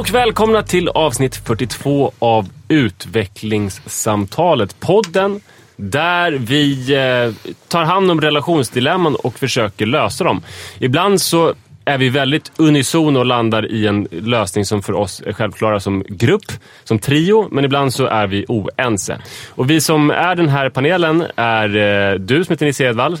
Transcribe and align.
Och 0.00 0.14
välkomna 0.14 0.62
till 0.62 0.88
avsnitt 0.88 1.36
42 1.36 2.12
av 2.18 2.48
Utvecklingssamtalet. 2.68 4.80
Podden 4.80 5.40
där 5.76 6.32
vi 6.32 6.94
eh, 6.94 7.34
tar 7.68 7.84
hand 7.84 8.10
om 8.10 8.20
relationsdilemman 8.20 9.14
och 9.14 9.38
försöker 9.38 9.86
lösa 9.86 10.24
dem. 10.24 10.42
Ibland 10.78 11.20
så 11.20 11.54
är 11.84 11.98
vi 11.98 12.08
väldigt 12.08 12.52
unison 12.56 13.16
och 13.16 13.26
landar 13.26 13.70
i 13.70 13.86
en 13.86 14.08
lösning 14.10 14.64
som 14.64 14.82
för 14.82 14.92
oss 14.92 15.22
är 15.26 15.32
självklara 15.32 15.80
som 15.80 16.04
grupp, 16.08 16.52
som 16.84 16.98
trio, 16.98 17.48
men 17.50 17.64
ibland 17.64 17.94
så 17.94 18.06
är 18.06 18.26
vi 18.26 18.44
oense. 18.48 19.18
Och 19.48 19.70
vi 19.70 19.80
som 19.80 20.10
är 20.10 20.34
den 20.34 20.48
här 20.48 20.68
panelen 20.68 21.24
är 21.36 21.76
eh, 21.76 22.14
du 22.14 22.44
som 22.44 22.52
heter 22.52 22.66
Nisse 22.66 22.84
Edwall 22.84 23.18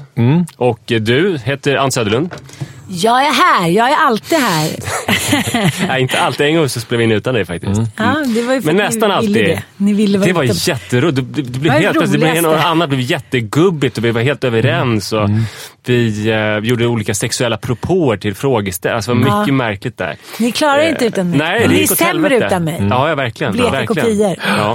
och 0.56 0.80
du 0.86 1.38
heter 1.44 1.76
Ann 1.76 1.92
Söderlund. 1.92 2.34
Jag 2.92 3.26
är 3.26 3.32
här, 3.32 3.68
jag 3.68 3.90
är 3.90 3.96
alltid 3.96 4.38
här. 4.38 4.70
Nej, 5.88 6.02
inte 6.02 6.20
alltid. 6.20 6.46
En 6.46 6.56
gång 6.56 6.68
så 6.68 6.80
spelade 6.80 6.98
vi 6.98 7.04
in 7.12 7.18
utan 7.18 7.34
dig 7.34 7.44
faktiskt. 7.44 7.80
Ja, 7.96 8.16
det 8.34 8.42
var 8.42 8.54
ju 8.54 8.60
Men 8.60 8.76
nästan 8.76 9.10
alltid. 9.10 9.34
Det, 9.34 9.62
ni 9.76 9.92
ville 9.92 10.18
vara 10.18 10.26
det 10.26 10.32
var 10.32 10.44
ute- 10.44 10.70
jätteroligt. 10.70 11.16
Det, 11.16 11.42
det, 11.42 11.48
det 11.48 11.58
blev 11.58 11.72
helt 11.72 11.92
plötsligt, 11.92 12.20
det 12.20 12.30
blev 12.32 12.42
något 12.42 12.64
annat 12.64 12.88
blev 12.88 13.00
jättegubbigt 13.00 13.98
och 13.98 14.04
vi 14.04 14.10
var 14.10 14.20
helt 14.20 14.44
överens. 14.44 15.12
Och 15.12 15.28
Vi 15.86 16.28
eh, 16.30 16.68
gjorde 16.68 16.86
olika 16.86 17.14
sexuella 17.14 17.56
propåer 17.56 18.16
till 18.16 18.34
frågeställare. 18.34 18.96
Alltså, 18.96 19.14
det 19.14 19.18
var 19.20 19.24
mycket 19.40 19.48
Ja. 19.48 19.52
märkligt 19.54 19.98
där. 19.98 20.16
Ni 20.38 20.52
klarar 20.52 20.88
inte 20.88 21.04
utan 21.06 21.30
mig. 21.30 21.38
Nej, 21.38 21.60
det 21.60 21.68
ni 21.74 21.82
är 21.82 21.86
sämre 21.86 22.06
helvete. 22.08 22.46
utan 22.46 22.64
mig. 22.64 22.86
Ja, 22.90 23.08
ja, 23.08 23.14
verkligen. 23.14 23.52
Bleka 23.52 23.70
verkligen. 23.70 24.06
kopior. 24.06 24.36
Ja. 24.56 24.70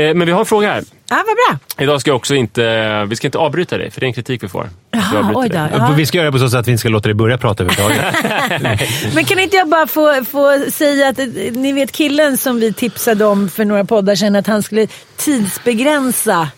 Eh, 0.00 0.14
Men 0.14 0.26
vi 0.26 0.32
har 0.32 0.40
en 0.40 0.46
fråga 0.46 0.68
här. 0.72 0.82
Ja, 1.12 1.24
vad 1.26 1.36
bra. 1.36 1.84
Idag 1.84 2.00
ska 2.00 2.10
jag 2.10 2.16
också 2.16 2.34
inte, 2.34 3.04
vi 3.04 3.16
ska 3.16 3.26
inte 3.26 3.38
avbryta 3.38 3.78
dig, 3.78 3.90
för 3.90 4.00
det 4.00 4.04
är 4.04 4.08
en 4.08 4.14
kritik 4.14 4.42
vi 4.42 4.48
får. 4.48 4.70
Avbryter 5.16 5.40
oj 5.40 5.48
då. 5.48 5.76
Ja. 5.78 5.94
Vi 5.96 6.06
ska 6.06 6.18
göra 6.18 6.26
det 6.26 6.32
på 6.32 6.38
så 6.38 6.48
sätt 6.48 6.60
att 6.60 6.68
vi 6.68 6.72
inte 6.72 6.80
ska 6.80 6.88
låta 6.88 7.08
dig 7.08 7.14
börja 7.14 7.38
prata 7.38 7.64
överhuvudtaget. 7.64 8.84
Men 9.14 9.24
kan 9.24 9.38
inte 9.38 9.56
jag 9.56 9.68
bara 9.68 9.86
få, 9.86 10.24
få 10.24 10.70
säga 10.70 11.08
att 11.08 11.18
eh, 11.18 11.26
ni 11.52 11.72
vet 11.72 11.92
killen 11.92 12.36
som 12.36 12.60
vi 12.60 12.72
tipsade 12.72 13.24
om 13.24 13.48
för 13.48 13.64
några 13.64 13.84
poddar 13.84 14.14
sedan 14.14 14.36
att 14.36 14.46
han 14.46 14.62
skulle 14.62 14.86
tidsbegränsa 15.16 16.48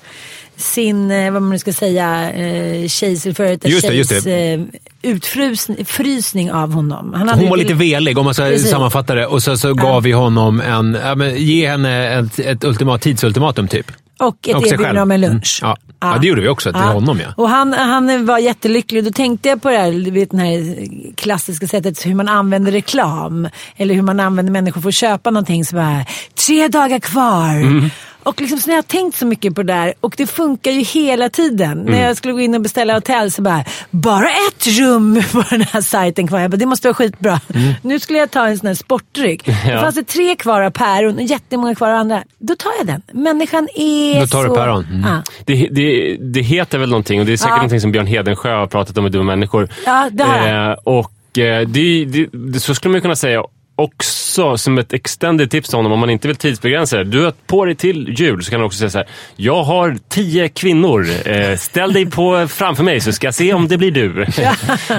sin, 0.56 1.10
eh, 1.10 1.32
vad 1.32 1.42
man 1.42 1.50
nu 1.50 1.58
ska 1.58 1.72
säga, 1.72 2.32
eh, 2.32 2.88
tjejs 2.88 3.22
det, 3.22 4.24
det. 4.24 4.52
eh, 4.54 4.60
utfrysning 5.02 6.52
av 6.52 6.72
honom. 6.72 7.14
Han 7.14 7.28
hade 7.28 7.40
Hon 7.40 7.50
var 7.50 7.56
lite 7.56 7.74
velig 7.74 8.18
om 8.18 8.24
man 8.24 8.34
ska 8.34 8.42
Precis. 8.42 8.70
sammanfatta 8.70 9.14
det. 9.14 9.26
Och 9.26 9.42
så, 9.42 9.56
så 9.56 9.74
gav 9.74 10.02
vi 10.02 10.12
honom 10.12 10.60
en, 10.60 10.98
ja, 11.04 11.14
men, 11.14 11.36
ge 11.36 11.68
henne 11.68 12.18
ett, 12.18 12.38
ett 12.38 12.64
ultimat, 12.64 13.02
tidsultimatum 13.02 13.68
typ. 13.68 13.92
Och 14.18 14.48
ett 14.48 14.72
erbjudande 14.72 15.00
om 15.00 15.10
en 15.10 15.20
lunch. 15.20 15.60
Mm. 15.62 15.70
Ja. 15.70 15.76
Ja, 16.00 16.18
det 16.20 16.26
gjorde 16.26 16.40
vi 16.40 16.48
också 16.48 16.72
till 16.72 16.82
honom, 16.82 17.20
ja. 17.20 17.26
Och 17.36 17.48
han, 17.48 17.72
han 17.72 18.26
var 18.26 18.38
jättelycklig. 18.38 19.04
Då 19.04 19.10
tänkte 19.10 19.48
jag 19.48 19.62
på 19.62 19.70
det 19.70 19.78
här, 19.78 20.10
vet, 20.10 20.30
det 20.30 20.36
här 20.36 20.86
klassiska 21.14 21.66
sättet 21.66 22.06
hur 22.06 22.14
man 22.14 22.28
använder 22.28 22.72
reklam. 22.72 23.48
Eller 23.76 23.94
hur 23.94 24.02
man 24.02 24.20
använder 24.20 24.52
människor 24.52 24.80
för 24.80 24.88
att 24.88 24.94
köpa 24.94 25.30
någonting. 25.30 25.64
Så 25.64 25.76
bara, 25.76 26.06
tre 26.46 26.68
dagar 26.68 26.98
kvar. 26.98 27.56
Mm. 27.56 27.90
Och 28.24 28.40
liksom, 28.40 28.58
så 28.60 28.66
när 28.68 28.74
jag 28.74 28.82
har 28.82 28.86
tänkt 28.88 29.16
så 29.18 29.26
mycket 29.26 29.54
på 29.54 29.62
det 29.62 29.72
där 29.72 29.94
och 30.00 30.14
det 30.16 30.26
funkar 30.26 30.70
ju 30.70 30.80
hela 30.80 31.28
tiden. 31.28 31.72
Mm. 31.72 31.84
När 31.84 32.02
jag 32.06 32.16
skulle 32.16 32.32
gå 32.34 32.40
in 32.40 32.54
och 32.54 32.60
beställa 32.60 32.94
hotell 32.94 33.30
så 33.30 33.42
bara, 33.42 33.64
bara 33.90 34.26
ett 34.48 34.66
rum 34.66 35.22
på 35.32 35.44
den 35.50 35.60
här 35.62 35.80
sajten 35.80 36.26
kvar. 36.26 36.38
Jag 36.40 36.50
bara, 36.50 36.56
det 36.56 36.66
måste 36.66 36.88
vara 36.88 36.94
skitbra. 36.94 37.40
Mm. 37.54 37.72
Nu 37.82 38.00
skulle 38.00 38.18
jag 38.18 38.30
ta 38.30 38.46
en 38.46 38.58
sån 38.58 38.66
här 38.66 38.74
sportdryck. 38.74 39.46
Då 39.46 39.52
fanns 39.80 39.94
det 39.94 40.04
tre 40.04 40.36
kvar 40.36 40.60
av 40.62 40.70
päron 40.70 41.14
och 41.16 41.22
jättemånga 41.22 41.74
kvar 41.74 41.90
av 41.90 41.96
andra. 41.96 42.22
Då 42.38 42.56
tar 42.56 42.70
jag 42.78 42.86
den. 42.86 43.02
Människan 43.12 43.68
är 43.74 44.20
Då 44.20 44.26
tar 44.26 44.42
du 44.42 44.48
så... 44.48 44.54
päron. 44.54 44.84
Mm. 44.84 45.00
Ja. 45.10 45.22
Det, 45.44 45.68
det, 45.72 46.16
det 46.20 46.40
heter 46.40 46.78
väl 46.78 46.90
någonting 46.90 47.20
och 47.20 47.26
det 47.26 47.32
är 47.32 47.36
säkert 47.36 47.50
Ja. 47.50 47.56
någonting 47.56 47.80
som 47.80 47.92
Björn 47.92 48.06
Hedensjö 48.06 48.54
har 48.54 48.66
pratat 48.66 48.98
om 48.98 49.02
med 49.04 49.12
dumma 49.12 49.24
människor. 49.24 49.68
Ja, 49.86 50.08
det 50.12 50.24
har 50.24 50.38
han. 50.38 50.70
eh, 50.70 50.76
Och 50.84 51.38
eh, 51.38 51.68
det, 51.68 52.04
det, 52.04 52.26
det, 52.32 52.60
så 52.60 52.74
skulle 52.74 52.92
man 52.92 53.00
kunna 53.00 53.16
säga 53.16 53.42
också 53.76 54.58
som 54.58 54.78
ett 54.78 54.92
extended 54.92 55.50
tips 55.50 55.68
till 55.68 55.76
honom 55.76 55.92
om 55.92 56.00
man 56.00 56.10
inte 56.10 56.28
vill 56.28 56.36
tidsbegränsa 56.36 56.96
det. 56.96 57.04
Du 57.04 57.24
har 57.24 57.32
på 57.46 57.64
dig 57.64 57.74
till 57.74 58.14
jul 58.18 58.44
så 58.44 58.50
kan 58.50 58.60
du 58.60 58.66
också 58.66 58.78
säga 58.78 58.90
så 58.90 58.98
här. 58.98 59.08
Jag 59.36 59.62
har 59.62 59.96
tio 60.08 60.48
kvinnor. 60.48 61.08
Eh, 61.24 61.56
ställ 61.56 61.92
dig 61.92 62.10
på 62.10 62.48
framför 62.48 62.84
mig 62.84 63.00
så 63.00 63.12
ska 63.12 63.26
jag 63.26 63.34
se 63.34 63.54
om 63.54 63.68
det 63.68 63.78
blir 63.78 63.90
du. 63.90 64.26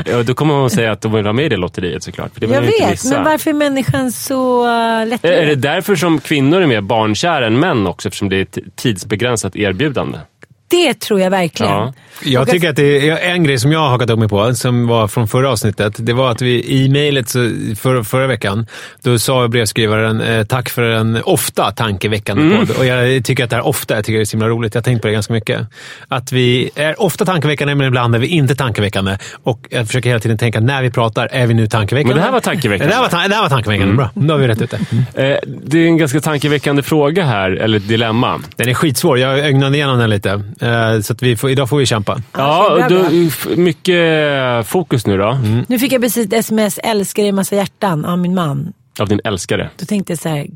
ja, 0.06 0.24
då 0.24 0.34
kommer 0.34 0.66
att 0.66 0.72
säga 0.72 0.92
att 0.92 1.02
de 1.02 1.12
vill 1.12 1.26
ha 1.26 1.34
med 1.34 1.46
i 1.46 1.50
det 1.50 1.58
lotteriet 1.58 2.04
såklart. 2.04 2.34
För 2.34 2.42
det 2.42 2.48
Jag 2.48 2.62
vet, 2.62 3.06
men 3.06 3.24
varför 3.24 3.50
är 3.50 3.54
människan 3.54 4.12
så 4.12 4.68
uh, 4.68 5.08
lätt? 5.08 5.26
Är 5.26 5.32
är 5.32 5.46
det 5.46 5.56
därför 5.56 5.96
som 5.96 6.20
kvinnor 6.20 6.62
är 6.62 6.68
mer 6.68 6.82
barnkära 6.82 7.48
än 7.48 7.60
män 7.60 7.88
också? 7.88 8.08
Eftersom 8.08 8.30
det 8.30 8.38
är 8.38 8.42
ett 8.42 8.58
tidsbegränsat 8.76 9.56
erbjudande. 9.56 10.18
Det 10.68 10.94
tror 11.00 11.20
jag 11.22 11.30
verkligen. 11.32 11.72
Ja. 11.72 11.94
Jag 12.24 12.50
tycker 12.50 12.70
att 12.70 12.76
det 12.76 13.10
är 13.10 13.18
en 13.34 13.44
grej 13.44 13.60
som 13.60 13.72
jag 13.72 13.80
har 13.80 13.90
hakat 13.90 14.10
upp 14.10 14.20
mig 14.20 14.28
på, 14.30 14.56
som 14.56 14.88
var 14.88 15.08
från 15.08 15.28
förra 15.28 15.50
avsnittet. 15.50 15.94
Det 15.98 16.14
var 16.14 16.32
att 16.32 16.42
vi 16.42 16.64
i 16.84 16.90
mejlet 16.90 17.32
för, 17.32 18.04
förra 18.04 18.28
veckan, 18.28 18.68
då 19.04 19.20
sa 19.20 19.48
brevskrivaren 19.48 20.22
eh, 20.22 20.46
tack 20.46 20.70
för 20.70 20.82
en 20.84 21.20
ofta 21.24 21.72
tankeväckande 21.72 22.44
Mm. 22.44 22.58
podd. 22.68 22.78
Och 22.78 22.86
jag 22.86 23.26
tycker 23.26 23.44
att 23.44 23.50
det 23.50 23.56
här 23.56 23.66
ofta, 23.66 23.96
jag 23.96 24.06
tycker 24.06 24.18
det 24.18 24.24
är 24.24 24.26
så 24.26 24.38
himla 24.38 24.48
roligt. 24.50 24.76
Jag 24.76 24.82
har 24.82 24.84
tänkt 24.84 25.02
på 25.02 25.08
det 25.08 25.14
ganska 25.14 25.34
mycket. 25.34 25.68
Att 26.08 26.32
vi 26.32 26.70
är 26.76 27.02
ofta 27.02 27.26
tankeväckande, 27.26 27.76
men 27.76 27.88
ibland 27.88 28.16
är 28.16 28.20
vi 28.20 28.28
inte 28.28 28.56
tankeväckande. 28.56 29.18
Och 29.44 29.60
jag 29.70 29.88
försöker 29.88 30.10
hela 30.10 30.20
tiden 30.20 30.38
tänka, 30.38 30.60
när 30.60 30.82
vi 30.82 30.92
pratar, 30.92 31.28
är 31.32 31.48
vi 31.48 31.54
nu 31.54 31.68
tankeväckande? 31.68 32.14
Men 32.14 32.18
det 32.18 32.26
här 32.26 32.32
var 32.32 32.40
tankeväckande. 32.40 32.92
Det 32.92 32.96
här 32.96 33.02
var, 33.02 33.10
tan- 33.10 33.30
det 33.30 33.36
här 33.36 33.42
var 33.42 33.50
tankeväckande, 33.50 33.94
bra. 33.94 34.10
Då 34.14 34.34
har 34.34 34.40
vi 34.40 34.48
rätt 34.48 34.62
ut 34.62 34.74
det. 35.14 35.24
Eh, 35.32 35.38
det 35.66 35.80
är 35.80 35.86
en 35.88 35.98
ganska 35.98 36.20
tankeväckande 36.20 36.82
fråga 36.84 37.24
här, 37.26 37.52
eller 37.52 37.78
ett 37.78 37.88
dilemma. 37.88 38.42
Den 38.56 38.70
är 38.70 38.74
skitsvår. 38.74 39.20
Jag 39.20 39.40
ögnade 39.40 39.78
igenom 39.78 40.00
den 40.00 40.10
lite. 40.10 40.44
Eh, 40.62 41.00
Så 41.02 41.14
att 41.14 41.24
vi 41.24 41.38
får, 41.38 41.50
idag 41.50 41.70
får 41.70 41.78
vi 41.78 41.86
kämpa. 41.86 42.22
Ja, 42.34 42.88
f- 43.28 43.48
mycket 43.56 44.68
fokus 44.68 45.06
nu 45.08 45.18
då, 45.18 45.40
Nu 45.68 45.80
fick 45.80 45.92
jag 45.94 46.02
precis 46.02 46.26
ett 46.28 46.34
sms, 46.34 46.78
älskar 46.84 47.24
dig 47.24 47.32
massa 47.32 47.56
hjärtan 47.56 48.06
av 48.06 48.18
min 48.20 48.36
man. 48.36 48.74
av 49.00 49.08
din 49.10 49.22
älskare. 49.24 49.70
Då 49.80 49.86
tänkte 49.86 50.12
jag 50.14 50.20
så 50.20 50.30
här, 50.30 50.48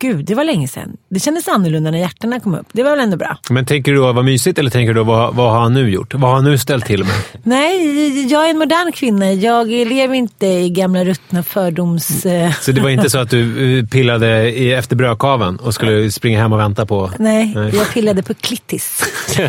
gud 0.00 0.24
det 0.24 0.34
var 0.34 0.44
länge 0.44 0.68
sedan. 0.68 0.96
Det 1.10 1.20
kändes 1.20 1.48
annorlunda 1.48 1.90
när 1.90 1.98
hjärtarna 1.98 2.40
kom 2.40 2.54
upp. 2.54 2.66
Det 2.72 2.82
var 2.82 2.90
väl 2.90 3.00
ändå 3.00 3.16
bra. 3.16 3.38
Men 3.50 3.66
tänker 3.66 3.92
du 3.92 3.98
då 3.98 4.12
vad 4.12 4.24
mysigt 4.24 4.58
eller 4.58 4.70
tänker 4.70 4.94
du 4.94 5.00
då 5.00 5.04
vad, 5.04 5.34
vad 5.34 5.52
har 5.52 5.60
han 5.60 5.74
nu 5.74 5.90
gjort? 5.90 6.14
Vad 6.14 6.22
har 6.22 6.34
han 6.34 6.44
nu 6.44 6.58
ställt 6.58 6.84
till 6.86 7.04
med? 7.04 7.12
Nej, 7.42 8.26
jag 8.32 8.46
är 8.46 8.50
en 8.50 8.58
modern 8.58 8.92
kvinna. 8.92 9.32
Jag 9.32 9.68
lever 9.68 10.14
inte 10.14 10.46
i 10.46 10.70
gamla 10.70 11.04
ruttna 11.04 11.42
fördoms... 11.42 12.26
eh, 12.26 12.52
Så 12.60 12.72
det 12.72 12.80
var 12.80 12.90
inte 12.90 13.10
så 13.10 13.18
att 13.18 13.30
du 13.30 13.78
eh, 13.78 13.86
pillade 13.86 14.50
i, 14.58 14.72
efter 14.72 14.96
brödkaven 14.96 15.56
och 15.56 15.74
skulle 15.74 16.10
springa 16.10 16.40
hem 16.42 16.52
och 16.52 16.58
vänta 16.58 16.86
på... 16.86 17.10
Nej, 17.18 17.52
Nej. 17.54 17.70
jag 17.76 17.90
pillade 17.92 18.22
på 18.22 18.34
klittis. 18.34 19.02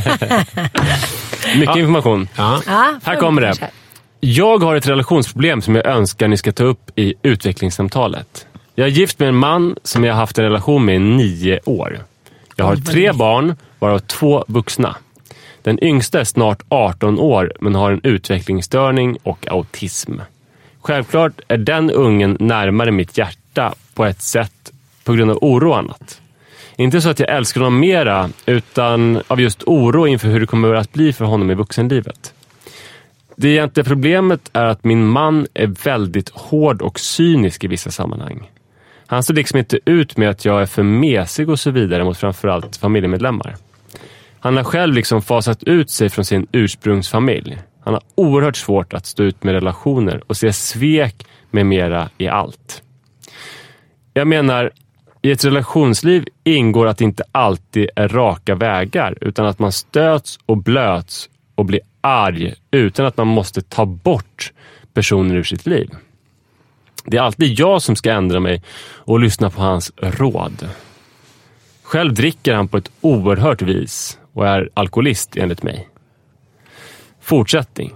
Mycket 1.59 1.75
information. 1.77 2.27
Ja. 2.35 2.61
Ja, 2.67 2.93
Här 3.03 3.15
kommer 3.15 3.41
det. 3.41 3.53
Jag 4.19 4.57
har 4.57 4.75
ett 4.75 4.87
relationsproblem 4.87 5.61
som 5.61 5.75
jag 5.75 5.85
önskar 5.85 6.27
ni 6.27 6.37
ska 6.37 6.51
ta 6.51 6.63
upp 6.63 6.91
i 6.99 7.13
utvecklingssamtalet. 7.23 8.45
Jag 8.81 8.87
är 8.87 8.91
gift 8.91 9.19
med 9.19 9.29
en 9.29 9.35
man 9.35 9.75
som 9.83 10.03
jag 10.03 10.13
har 10.13 10.19
haft 10.19 10.37
en 10.37 10.43
relation 10.43 10.85
med 10.85 10.95
i 10.95 10.99
nio 10.99 11.59
år. 11.65 11.99
Jag 12.55 12.65
har 12.65 12.75
tre 12.75 13.11
barn, 13.11 13.55
varav 13.79 13.99
två 13.99 14.45
vuxna. 14.47 14.95
Den 15.61 15.83
yngsta 15.83 16.19
är 16.19 16.23
snart 16.23 16.63
18 16.69 17.19
år, 17.19 17.53
men 17.59 17.75
har 17.75 17.91
en 17.91 18.01
utvecklingsstörning 18.03 19.17
och 19.23 19.47
autism. 19.47 20.19
Självklart 20.81 21.41
är 21.47 21.57
den 21.57 21.91
ungen 21.91 22.37
närmare 22.39 22.91
mitt 22.91 23.17
hjärta 23.17 23.73
på 23.93 24.05
ett 24.05 24.21
sätt 24.21 24.71
på 25.03 25.13
grund 25.13 25.31
av 25.31 25.37
oro 25.41 25.69
och 25.69 25.77
annat. 25.77 26.21
Inte 26.75 27.01
så 27.01 27.09
att 27.09 27.19
jag 27.19 27.29
älskar 27.29 27.61
honom 27.61 27.79
mera, 27.79 28.29
utan 28.45 29.21
av 29.27 29.41
just 29.41 29.63
oro 29.63 30.07
inför 30.07 30.27
hur 30.27 30.39
det 30.39 30.47
kommer 30.47 30.73
att 30.73 30.93
bli 30.93 31.13
för 31.13 31.25
honom 31.25 31.51
i 31.51 31.55
vuxenlivet. 31.55 32.33
Det 33.35 33.49
egentliga 33.49 33.83
problemet 33.83 34.49
är 34.53 34.65
att 34.65 34.83
min 34.83 35.05
man 35.05 35.47
är 35.53 35.67
väldigt 35.67 36.29
hård 36.29 36.81
och 36.81 36.99
cynisk 36.99 37.63
i 37.63 37.67
vissa 37.67 37.91
sammanhang. 37.91 38.50
Han 39.11 39.23
står 39.23 39.33
liksom 39.33 39.59
inte 39.59 39.79
ut 39.85 40.17
med 40.17 40.29
att 40.29 40.45
jag 40.45 40.61
är 40.61 40.65
för 40.65 40.83
mesig 40.83 41.49
och 41.49 41.59
så 41.59 41.71
vidare 41.71 42.03
mot 42.03 42.17
framförallt 42.17 42.77
familjemedlemmar. 42.77 43.55
Han 44.39 44.57
har 44.57 44.63
själv 44.63 44.93
liksom 44.93 45.21
fasat 45.21 45.63
ut 45.63 45.89
sig 45.89 46.09
från 46.09 46.25
sin 46.25 46.47
ursprungsfamilj. 46.51 47.57
Han 47.83 47.93
har 47.93 48.03
oerhört 48.15 48.55
svårt 48.55 48.93
att 48.93 49.05
stå 49.05 49.23
ut 49.23 49.43
med 49.43 49.53
relationer 49.53 50.23
och 50.27 50.37
ser 50.37 50.51
svek 50.51 51.25
med 51.49 51.65
mera 51.65 52.09
i 52.17 52.27
allt. 52.27 52.83
Jag 54.13 54.27
menar, 54.27 54.71
i 55.21 55.31
ett 55.31 55.45
relationsliv 55.45 56.25
ingår 56.43 56.87
att 56.87 56.97
det 56.97 57.03
inte 57.03 57.23
alltid 57.31 57.89
är 57.95 58.07
raka 58.07 58.55
vägar, 58.55 59.17
utan 59.21 59.45
att 59.45 59.59
man 59.59 59.71
stöts 59.71 60.39
och 60.45 60.57
blöts 60.57 61.29
och 61.55 61.65
blir 61.65 61.81
arg 62.01 62.53
utan 62.71 63.05
att 63.05 63.17
man 63.17 63.27
måste 63.27 63.61
ta 63.61 63.85
bort 63.85 64.53
personer 64.93 65.35
ur 65.35 65.43
sitt 65.43 65.65
liv. 65.65 65.89
Det 67.05 67.17
är 67.17 67.21
alltid 67.21 67.59
jag 67.59 67.81
som 67.81 67.95
ska 67.95 68.11
ändra 68.11 68.39
mig 68.39 68.63
och 68.83 69.19
lyssna 69.19 69.49
på 69.49 69.61
hans 69.61 69.91
råd. 69.97 70.69
Själv 71.83 72.13
dricker 72.13 72.53
han 72.53 72.67
på 72.67 72.77
ett 72.77 72.91
oerhört 73.01 73.61
vis 73.61 74.19
och 74.33 74.47
är 74.47 74.69
alkoholist 74.73 75.37
enligt 75.37 75.63
mig. 75.63 75.87
Fortsättning. 77.21 77.93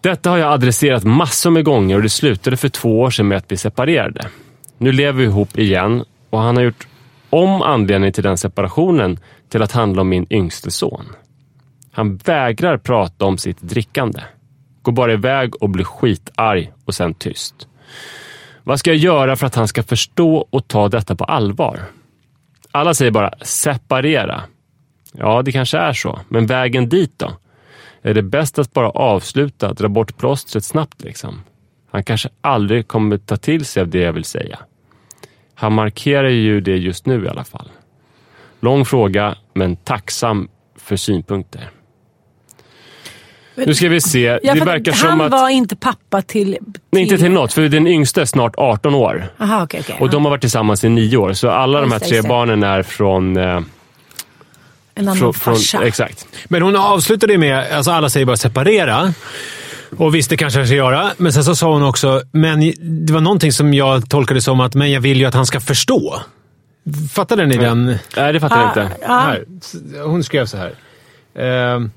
Detta 0.00 0.30
har 0.30 0.38
jag 0.38 0.52
adresserat 0.52 1.04
massor 1.04 1.50
med 1.50 1.64
gånger 1.64 1.96
och 1.96 2.02
det 2.02 2.08
slutade 2.08 2.56
för 2.56 2.68
två 2.68 3.00
år 3.00 3.10
sedan 3.10 3.28
med 3.28 3.38
att 3.38 3.52
vi 3.52 3.56
separerade. 3.56 4.28
Nu 4.78 4.92
lever 4.92 5.18
vi 5.18 5.24
ihop 5.24 5.58
igen 5.58 6.04
och 6.30 6.40
han 6.40 6.56
har 6.56 6.62
gjort 6.62 6.86
om 7.30 7.62
anledningen 7.62 8.12
till 8.12 8.22
den 8.22 8.38
separationen 8.38 9.18
till 9.48 9.62
att 9.62 9.72
handla 9.72 10.00
om 10.00 10.08
min 10.08 10.26
yngste 10.30 10.70
son. 10.70 11.04
Han 11.92 12.16
vägrar 12.16 12.78
prata 12.78 13.24
om 13.24 13.38
sitt 13.38 13.60
drickande. 13.60 14.20
Går 14.82 14.92
bara 14.92 15.12
iväg 15.12 15.62
och 15.62 15.70
blir 15.70 15.84
skitarg 15.84 16.72
och 16.84 16.94
sen 16.94 17.14
tyst. 17.14 17.68
Vad 18.62 18.78
ska 18.78 18.90
jag 18.90 18.96
göra 18.96 19.36
för 19.36 19.46
att 19.46 19.54
han 19.54 19.68
ska 19.68 19.82
förstå 19.82 20.46
och 20.50 20.68
ta 20.68 20.88
detta 20.88 21.16
på 21.16 21.24
allvar? 21.24 21.80
Alla 22.70 22.94
säger 22.94 23.10
bara 23.10 23.34
separera. 23.42 24.42
Ja, 25.12 25.42
det 25.42 25.52
kanske 25.52 25.78
är 25.78 25.92
så, 25.92 26.20
men 26.28 26.46
vägen 26.46 26.88
dit 26.88 27.18
då? 27.18 27.30
Är 28.02 28.14
det 28.14 28.22
bäst 28.22 28.58
att 28.58 28.72
bara 28.72 28.90
avsluta, 28.90 29.72
dra 29.72 29.88
bort 29.88 30.16
plåstret 30.16 30.64
snabbt 30.64 31.02
liksom? 31.02 31.42
Han 31.90 32.04
kanske 32.04 32.28
aldrig 32.40 32.88
kommer 32.88 33.18
ta 33.18 33.36
till 33.36 33.64
sig 33.64 33.80
av 33.80 33.88
det 33.88 33.98
jag 33.98 34.12
vill 34.12 34.24
säga. 34.24 34.58
Han 35.54 35.72
markerar 35.72 36.28
ju 36.28 36.60
det 36.60 36.76
just 36.76 37.06
nu 37.06 37.24
i 37.24 37.28
alla 37.28 37.44
fall. 37.44 37.70
Lång 38.60 38.84
fråga, 38.84 39.36
men 39.52 39.76
tacksam 39.76 40.48
för 40.76 40.96
synpunkter. 40.96 41.70
Nu 43.54 43.74
ska 43.74 43.88
vi 43.88 44.00
se. 44.00 44.38
Ja, 44.42 44.54
det 44.54 44.60
verkar 44.64 44.92
han 44.92 45.10
som 45.10 45.20
att... 45.20 45.32
var 45.32 45.48
inte 45.48 45.76
pappa 45.76 46.22
till... 46.22 46.52
till... 46.52 46.58
Nej, 46.90 47.02
inte 47.02 47.18
till 47.18 47.30
något, 47.30 47.52
för 47.52 47.62
den 47.68 47.86
yngsta 47.86 48.20
är 48.20 48.24
snart 48.24 48.54
18 48.56 48.94
år. 48.94 49.24
Aha, 49.38 49.62
okej, 49.62 49.80
okej. 49.84 49.96
Och 50.00 50.10
de 50.10 50.24
har 50.24 50.30
varit 50.30 50.40
tillsammans 50.40 50.84
i 50.84 50.88
nio 50.88 51.16
år, 51.16 51.32
så 51.32 51.50
alla 51.50 51.80
de 51.80 51.92
här 51.92 51.98
Just 51.98 52.04
det, 52.04 52.08
tre 52.08 52.16
just 52.16 52.24
det. 52.24 52.28
barnen 52.28 52.62
är 52.62 52.82
från... 52.82 53.36
Eh, 53.36 53.42
En 53.44 53.64
annan 54.96 55.16
från, 55.16 55.34
farsa. 55.34 55.78
från 55.78 55.86
exakt. 55.86 56.26
Men 56.48 56.62
hon 56.62 56.76
avslutade 56.76 57.32
ju 57.32 57.38
med, 57.38 57.72
alltså 57.72 57.90
alla 57.90 58.08
säger 58.10 58.26
bara 58.26 58.36
separera. 58.36 59.12
Och 59.98 60.14
visst, 60.14 60.30
det 60.30 60.36
kanske 60.36 60.58
jag 60.60 60.68
ska 60.68 60.76
göra. 60.76 61.10
Men 61.16 61.32
sen 61.32 61.44
så 61.44 61.56
sa 61.56 61.72
hon 61.72 61.82
också, 61.82 62.22
men 62.32 62.72
det 63.06 63.12
var 63.12 63.20
någonting 63.20 63.52
som 63.52 63.74
jag 63.74 64.10
tolkade 64.10 64.40
som 64.40 64.60
att, 64.60 64.74
men 64.74 64.92
jag 64.92 65.00
vill 65.00 65.18
ju 65.18 65.24
att 65.26 65.34
han 65.34 65.46
ska 65.46 65.60
förstå. 65.60 66.20
Fattade 67.12 67.46
ni 67.46 67.56
den? 67.56 67.96
Nej, 68.16 68.32
det 68.32 68.40
fattar 68.40 68.56
jag 68.56 68.64
Ah, 68.66 68.68
inte. 68.68 68.96
ja. 69.02 69.18
Här. 69.18 69.44
Hon 70.04 70.24
skrev 70.24 70.46
så 70.46 70.56
här. 70.56 70.72
Ehm, 71.38 71.90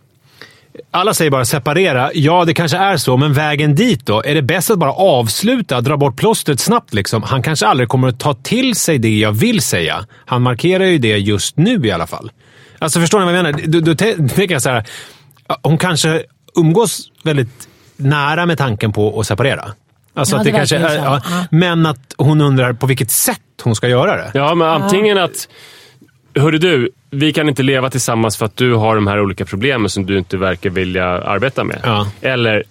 alla 0.92 1.14
säger 1.14 1.32
bara 1.32 1.46
separera. 1.46 2.12
Ja, 2.14 2.46
det 2.46 2.54
kanske 2.54 2.78
är 2.78 2.98
så, 2.98 3.18
men 3.18 3.34
vägen 3.34 3.76
dit 3.76 4.06
då? 4.06 4.24
Är 4.24 4.36
det 4.36 4.42
bäst 4.42 4.72
att 4.72 4.80
bara 4.80 4.92
avsluta, 4.94 5.82
dra 5.82 5.98
bort 5.98 6.18
plåstret 6.18 6.60
snabbt? 6.60 6.94
Liksom? 6.94 7.24
Han 7.24 7.44
kanske 7.44 7.68
aldrig 7.68 7.90
kommer 7.90 8.08
att 8.08 8.20
ta 8.20 8.34
till 8.34 8.76
sig 8.76 8.98
det 8.98 9.18
jag 9.18 9.32
vill 9.32 9.62
säga. 9.62 10.06
Han 10.26 10.42
markerar 10.42 10.84
ju 10.86 10.98
det 10.98 11.18
just 11.18 11.58
nu 11.58 11.86
i 11.88 11.92
alla 11.92 12.08
fall. 12.08 12.32
Alltså, 12.80 13.00
förstår 13.00 13.20
ni 13.20 13.26
vad 13.26 13.36
jag 13.36 13.44
menar? 13.44 13.60
Då, 13.68 13.80
då 13.80 13.92
tä- 13.92 14.30
tänker 14.36 14.56
jag 14.56 14.62
så 14.62 14.70
här. 14.70 14.84
Hon 15.64 15.78
kanske 15.78 16.24
umgås 16.56 17.00
väldigt 17.24 17.68
nära 17.98 18.46
med 18.46 18.58
tanken 18.58 18.94
på 18.94 19.20
att 19.20 19.28
separera. 19.28 19.72
Alltså 20.14 20.36
Ja, 20.36 20.40
att 20.40 20.46
det 20.46 20.52
det 20.52 20.58
kanske 20.58 20.78
är, 20.78 20.96
Ja. 20.96 21.22
Men 21.52 21.86
att 21.86 22.14
hon 22.18 22.42
undrar 22.42 22.74
på 22.74 22.86
vilket 22.88 23.12
sätt 23.12 23.40
hon 23.64 23.76
ska 23.76 23.88
göra 23.88 24.16
det. 24.18 24.32
Ja, 24.34 24.56
men 24.56 24.68
antingen 24.68 25.18
att... 25.18 25.48
Hörru 26.40 26.58
du, 26.58 26.90
vi 27.10 27.34
kan 27.34 27.50
inte 27.50 27.64
leva 27.64 27.90
tillsammans 27.90 28.38
för 28.38 28.46
att 28.46 28.58
du 28.58 28.74
har 28.74 28.96
de 28.96 29.08
här 29.08 29.22
olika 29.22 29.46
problemen 29.46 29.90
som 29.90 30.06
du 30.06 30.18
inte 30.18 30.38
verkar 30.38 30.70
vilja 30.70 31.06
arbeta 31.06 31.64
med. 31.64 31.80
Ja. 31.84 32.08
Eller, 32.22 32.64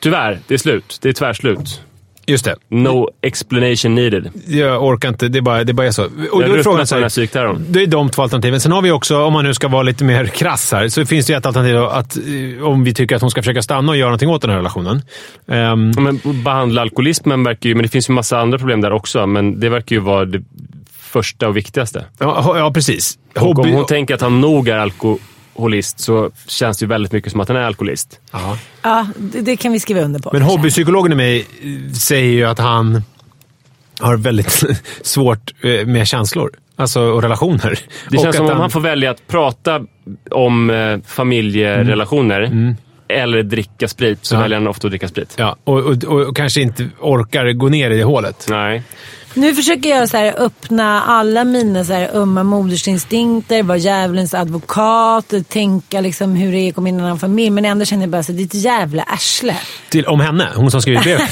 tyvärr, 0.00 0.38
det 0.46 0.54
är 0.54 0.58
slut. 0.58 0.98
Det 1.02 1.08
är 1.08 1.12
tvärslut. 1.12 1.80
Just 2.28 2.44
det. 2.44 2.56
No 2.68 3.10
explanation 3.22 3.94
needed. 3.94 4.30
Jag 4.46 4.84
orkar 4.84 5.08
inte. 5.08 5.28
Det 5.28 5.40
bara, 5.40 5.64
det 5.64 5.72
bara 5.72 5.86
är 5.86 5.90
så. 5.90 6.04
Och 6.04 6.42
Jag 6.42 6.50
då 6.50 6.54
är 6.54 6.62
frågan 6.62 6.86
så 6.86 6.94
här. 6.94 7.56
Det 7.72 7.82
är 7.82 7.86
de 7.86 8.10
två 8.10 8.22
alternativen. 8.22 8.60
Sen 8.60 8.72
har 8.72 8.82
vi 8.82 8.90
också, 8.90 9.22
om 9.22 9.32
man 9.32 9.44
nu 9.44 9.54
ska 9.54 9.68
vara 9.68 9.82
lite 9.82 10.04
mer 10.04 10.26
krass 10.26 10.72
här, 10.72 10.88
så 10.88 11.06
finns 11.06 11.26
det 11.26 11.32
ju 11.32 11.36
ett 11.36 11.46
alternativ 11.46 11.76
att 11.76 12.16
eh, 12.16 12.66
om 12.66 12.84
vi 12.84 12.94
tycker 12.94 13.16
att 13.16 13.22
hon 13.22 13.30
ska 13.30 13.42
försöka 13.42 13.62
stanna 13.62 13.92
och 13.92 13.96
göra 13.96 14.08
någonting 14.08 14.28
åt 14.28 14.42
den 14.42 14.50
här 14.50 14.56
relationen. 14.56 15.02
Ja, 15.46 15.76
Men 15.76 16.20
behandla 16.44 16.80
alkoholismen 16.82 17.44
verkar 17.44 17.68
ju... 17.68 17.74
Men 17.74 17.82
det 17.82 17.88
finns 17.88 18.10
ju 18.10 18.14
massa 18.14 18.38
andra 18.38 18.58
problem 18.58 18.80
där 18.80 18.92
också, 18.92 19.26
men 19.26 19.60
det 19.60 19.68
verkar 19.68 19.96
ju 19.96 20.00
vara 20.00 20.24
det 20.24 20.42
första 21.06 21.48
och 21.48 21.56
viktigaste. 21.56 22.04
ja, 22.18 22.58
ja, 22.58 22.70
precis. 22.72 23.18
Och 23.34 23.40
Hobby... 23.40 23.62
om 23.68 23.74
hon 23.74 23.86
tänker 23.86 24.14
att 24.14 24.20
han 24.20 24.40
nog 24.40 24.68
är 24.68 24.76
alkoholist 24.78 26.00
så 26.00 26.30
känns 26.48 26.78
det 26.78 26.82
ju 26.82 26.88
väldigt 26.88 27.12
mycket 27.12 27.32
som 27.32 27.40
att 27.40 27.48
han 27.48 27.56
är 27.56 27.60
alkoholist. 27.62 28.20
Ja. 28.32 28.58
Ja, 28.82 29.06
det, 29.16 29.40
det 29.40 29.56
kan 29.56 29.72
vi 29.72 29.80
skriva 29.80 30.00
under 30.00 30.20
på. 30.20 30.30
Men 30.32 30.40
kanske. 30.40 30.56
hobbypsykologen 30.58 31.12
i 31.12 31.14
mig 31.14 31.38
eh, 31.62 31.92
säger 31.92 32.32
ju 32.32 32.44
att 32.44 32.58
han 32.58 33.02
har 34.00 34.16
väldigt 34.16 34.64
svårt 35.02 35.52
eh, 35.60 35.86
med 35.86 36.08
känslor. 36.08 36.50
Alltså, 36.78 37.00
och 37.02 37.22
relationer. 37.22 37.78
Det 38.10 38.16
och 38.16 38.22
känns 38.22 38.36
som 38.36 38.46
att 38.46 38.52
om 38.52 38.58
han 38.60 38.70
får 38.70 38.80
välja 38.80 39.10
att 39.10 39.26
prata 39.28 39.80
om 40.30 40.70
eh, 40.70 40.98
familjerelationer 41.06 42.74
eller 43.08 43.42
dricka 43.42 43.88
sprit, 43.88 44.18
så 44.24 44.34
Ja. 44.34 44.40
väljer 44.40 44.58
han 44.58 44.66
ofta 44.68 44.86
att 44.86 44.90
dricka 44.92 45.08
sprit. 45.08 45.34
Ja, 45.38 45.56
och, 45.64 45.78
och, 45.78 46.04
och 46.04 46.36
kanske 46.36 46.60
inte 46.60 46.88
orkar 47.00 47.52
gå 47.52 47.68
ner 47.68 47.90
i 47.90 47.96
det 47.96 48.04
hålet. 48.04 48.46
Nej. 48.50 48.82
Nu 49.36 49.54
försöker 49.54 49.88
jag 49.88 50.08
så 50.08 50.16
här 50.16 50.34
öppna 50.38 51.02
alla 51.02 51.44
mina 51.44 51.84
så 51.84 51.92
här 51.92 52.10
ömma 52.14 52.42
modersinstinkter, 52.42 53.62
vara 53.62 53.78
djävulens 53.78 54.34
advokat, 54.34 55.34
tänka 55.48 56.00
liksom 56.00 56.34
hur 56.34 56.52
det 56.52 56.58
är 56.58 56.68
att 56.68 56.74
komma 56.74 56.88
in 56.88 56.94
i 56.94 56.98
en 56.98 57.04
annan 57.04 57.18
familj. 57.18 57.50
Men 57.50 57.64
ändå 57.64 57.84
känner 57.84 58.02
jag 58.02 58.10
bara 58.10 58.22
så 58.22 58.32
ett 58.32 58.54
jävla 58.54 59.02
arsle. 59.02 59.56
Till, 59.88 60.06
om 60.06 60.20
henne, 60.20 60.48
hon 60.56 60.70
som 60.70 60.82
skrivit 60.82 61.02
brevet. 61.02 61.30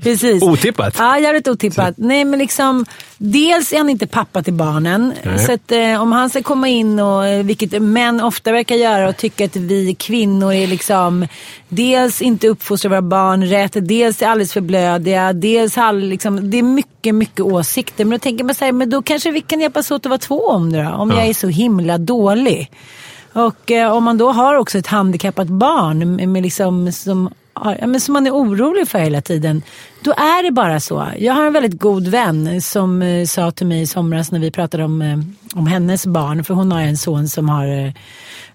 Precis. 0.02 0.42
Otippat. 0.42 0.94
Ja, 0.98 1.18
jävligt 1.18 1.48
otippat. 1.48 1.94
Nej, 1.96 2.24
men 2.24 2.38
liksom, 2.38 2.86
dels 3.18 3.72
är 3.72 3.78
han 3.78 3.90
inte 3.90 4.06
pappa 4.06 4.42
till 4.42 4.54
barnen. 4.54 5.12
Nej. 5.22 5.38
Så 5.38 5.52
att, 5.52 5.72
eh, 5.72 6.02
om 6.02 6.12
han 6.12 6.30
ska 6.30 6.42
komma 6.42 6.68
in, 6.68 7.00
och, 7.00 7.26
eh, 7.26 7.44
vilket 7.44 7.82
män 7.82 8.20
ofta 8.20 8.52
verkar 8.52 8.74
göra, 8.74 9.08
och 9.08 9.16
tycka 9.16 9.44
att 9.44 9.56
vi 9.56 9.94
kvinnor 9.94 10.52
är 10.52 10.66
liksom 10.66 11.26
dels 11.68 12.22
inte 12.22 12.48
uppfostrar 12.48 12.88
våra 12.88 13.02
barn 13.02 13.46
rätt, 13.46 13.76
dels 13.80 14.22
är 14.22 14.26
alldeles 14.26 14.52
för 14.52 14.60
blödiga, 14.60 15.32
dels 15.32 15.76
har 15.76 15.92
liksom, 15.92 16.50
det 16.50 16.58
är 16.58 16.62
mycket, 16.62 17.14
mycket 17.18 17.40
åsikter. 17.40 18.04
Men 18.04 18.18
då 18.18 18.18
tänker 18.22 18.44
man 18.44 18.54
så 18.54 18.64
här, 18.64 18.72
men 18.72 18.90
då 18.90 19.02
kanske 19.02 19.30
vi 19.30 19.40
kan 19.40 19.60
hjälpas 19.60 19.90
åt 19.90 20.06
att 20.06 20.10
vara 20.10 20.18
två 20.18 20.46
om 20.48 20.72
det 20.72 20.82
då, 20.82 20.88
om 20.90 21.10
Ja. 21.10 21.16
jag 21.16 21.26
är 21.26 21.34
så 21.34 21.48
himla 21.48 21.98
dålig. 21.98 22.70
Och 23.32 23.70
eh, 23.70 23.92
om 23.92 24.04
man 24.04 24.18
då 24.18 24.32
har 24.32 24.54
också 24.54 24.78
ett 24.78 24.86
handikappat 24.86 25.48
barn 25.48 26.16
med, 26.16 26.28
med 26.28 26.42
liksom, 26.42 26.92
som, 26.92 27.30
ja, 27.54 27.86
men 27.86 28.00
som 28.00 28.12
man 28.12 28.26
är 28.26 28.30
orolig 28.30 28.88
för 28.88 28.98
hela 28.98 29.20
tiden. 29.20 29.62
Då 30.00 30.10
är 30.10 30.42
det 30.42 30.50
bara 30.50 30.80
så. 30.80 31.06
Jag 31.18 31.34
har 31.34 31.46
en 31.46 31.52
väldigt 31.52 31.80
god 31.80 32.08
vän 32.08 32.62
som 32.62 33.02
eh, 33.02 33.24
sa 33.26 33.50
till 33.50 33.66
mig 33.66 33.80
i 33.82 33.86
somras 33.86 34.32
när 34.32 34.38
vi 34.40 34.50
pratade 34.50 34.84
om, 34.84 35.02
eh, 35.02 35.18
om 35.54 35.66
hennes 35.66 36.06
barn. 36.06 36.44
För 36.44 36.54
hon 36.54 36.72
har 36.72 36.80
en 36.80 36.96
son 36.96 37.28
som 37.28 37.48
har 37.48 37.66
eh, 37.66 37.92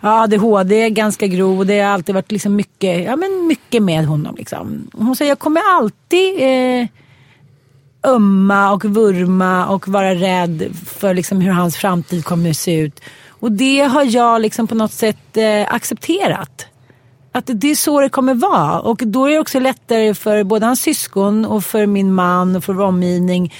ja, 0.01 0.23
ADHD, 0.23 0.89
ganska 0.89 1.27
grov. 1.27 1.59
Och 1.59 1.65
det 1.67 1.79
har 1.79 1.93
alltid 1.93 2.15
varit 2.15 2.31
liksom 2.31 2.55
mycket, 2.55 3.03
ja, 3.05 3.15
men 3.15 3.47
mycket 3.47 3.83
med 3.83 4.05
honom. 4.05 4.35
Liksom. 4.35 4.87
Hon 4.93 5.15
säger 5.15 5.31
jag 5.31 5.39
kommer 5.39 5.61
alltid 5.77 6.35
eh, 6.39 6.87
ömma 8.03 8.71
och 8.71 8.85
vurma 8.85 9.65
och 9.67 9.87
vara 9.87 10.15
rädd 10.15 10.75
för 10.85 11.13
liksom 11.13 11.41
hur 11.41 11.51
hans 11.51 11.77
framtid 11.77 12.25
kommer 12.25 12.49
att 12.49 12.57
se 12.57 12.79
ut. 12.79 12.99
Och 13.29 13.51
det 13.51 13.79
har 13.79 14.03
jag 14.03 14.41
liksom 14.41 14.67
på 14.67 14.75
något 14.75 14.91
sätt 14.93 15.37
eh, 15.37 15.73
accepterat. 15.73 16.65
Att 17.31 17.43
det 17.47 17.71
är 17.71 17.75
så 17.75 18.01
det 18.01 18.09
kommer 18.09 18.33
vara. 18.33 18.79
Och 18.79 19.01
då 19.05 19.25
är 19.25 19.31
det 19.31 19.39
också 19.39 19.59
lättare 19.59 20.13
för 20.13 20.43
både 20.43 20.65
hans 20.65 20.81
syskon 20.81 21.45
och 21.45 21.65
för 21.65 21.85
min 21.85 22.13
man 22.13 22.55
och 22.55 22.63
för 22.63 22.73
vår 22.73 22.83
omgivning 22.83 23.53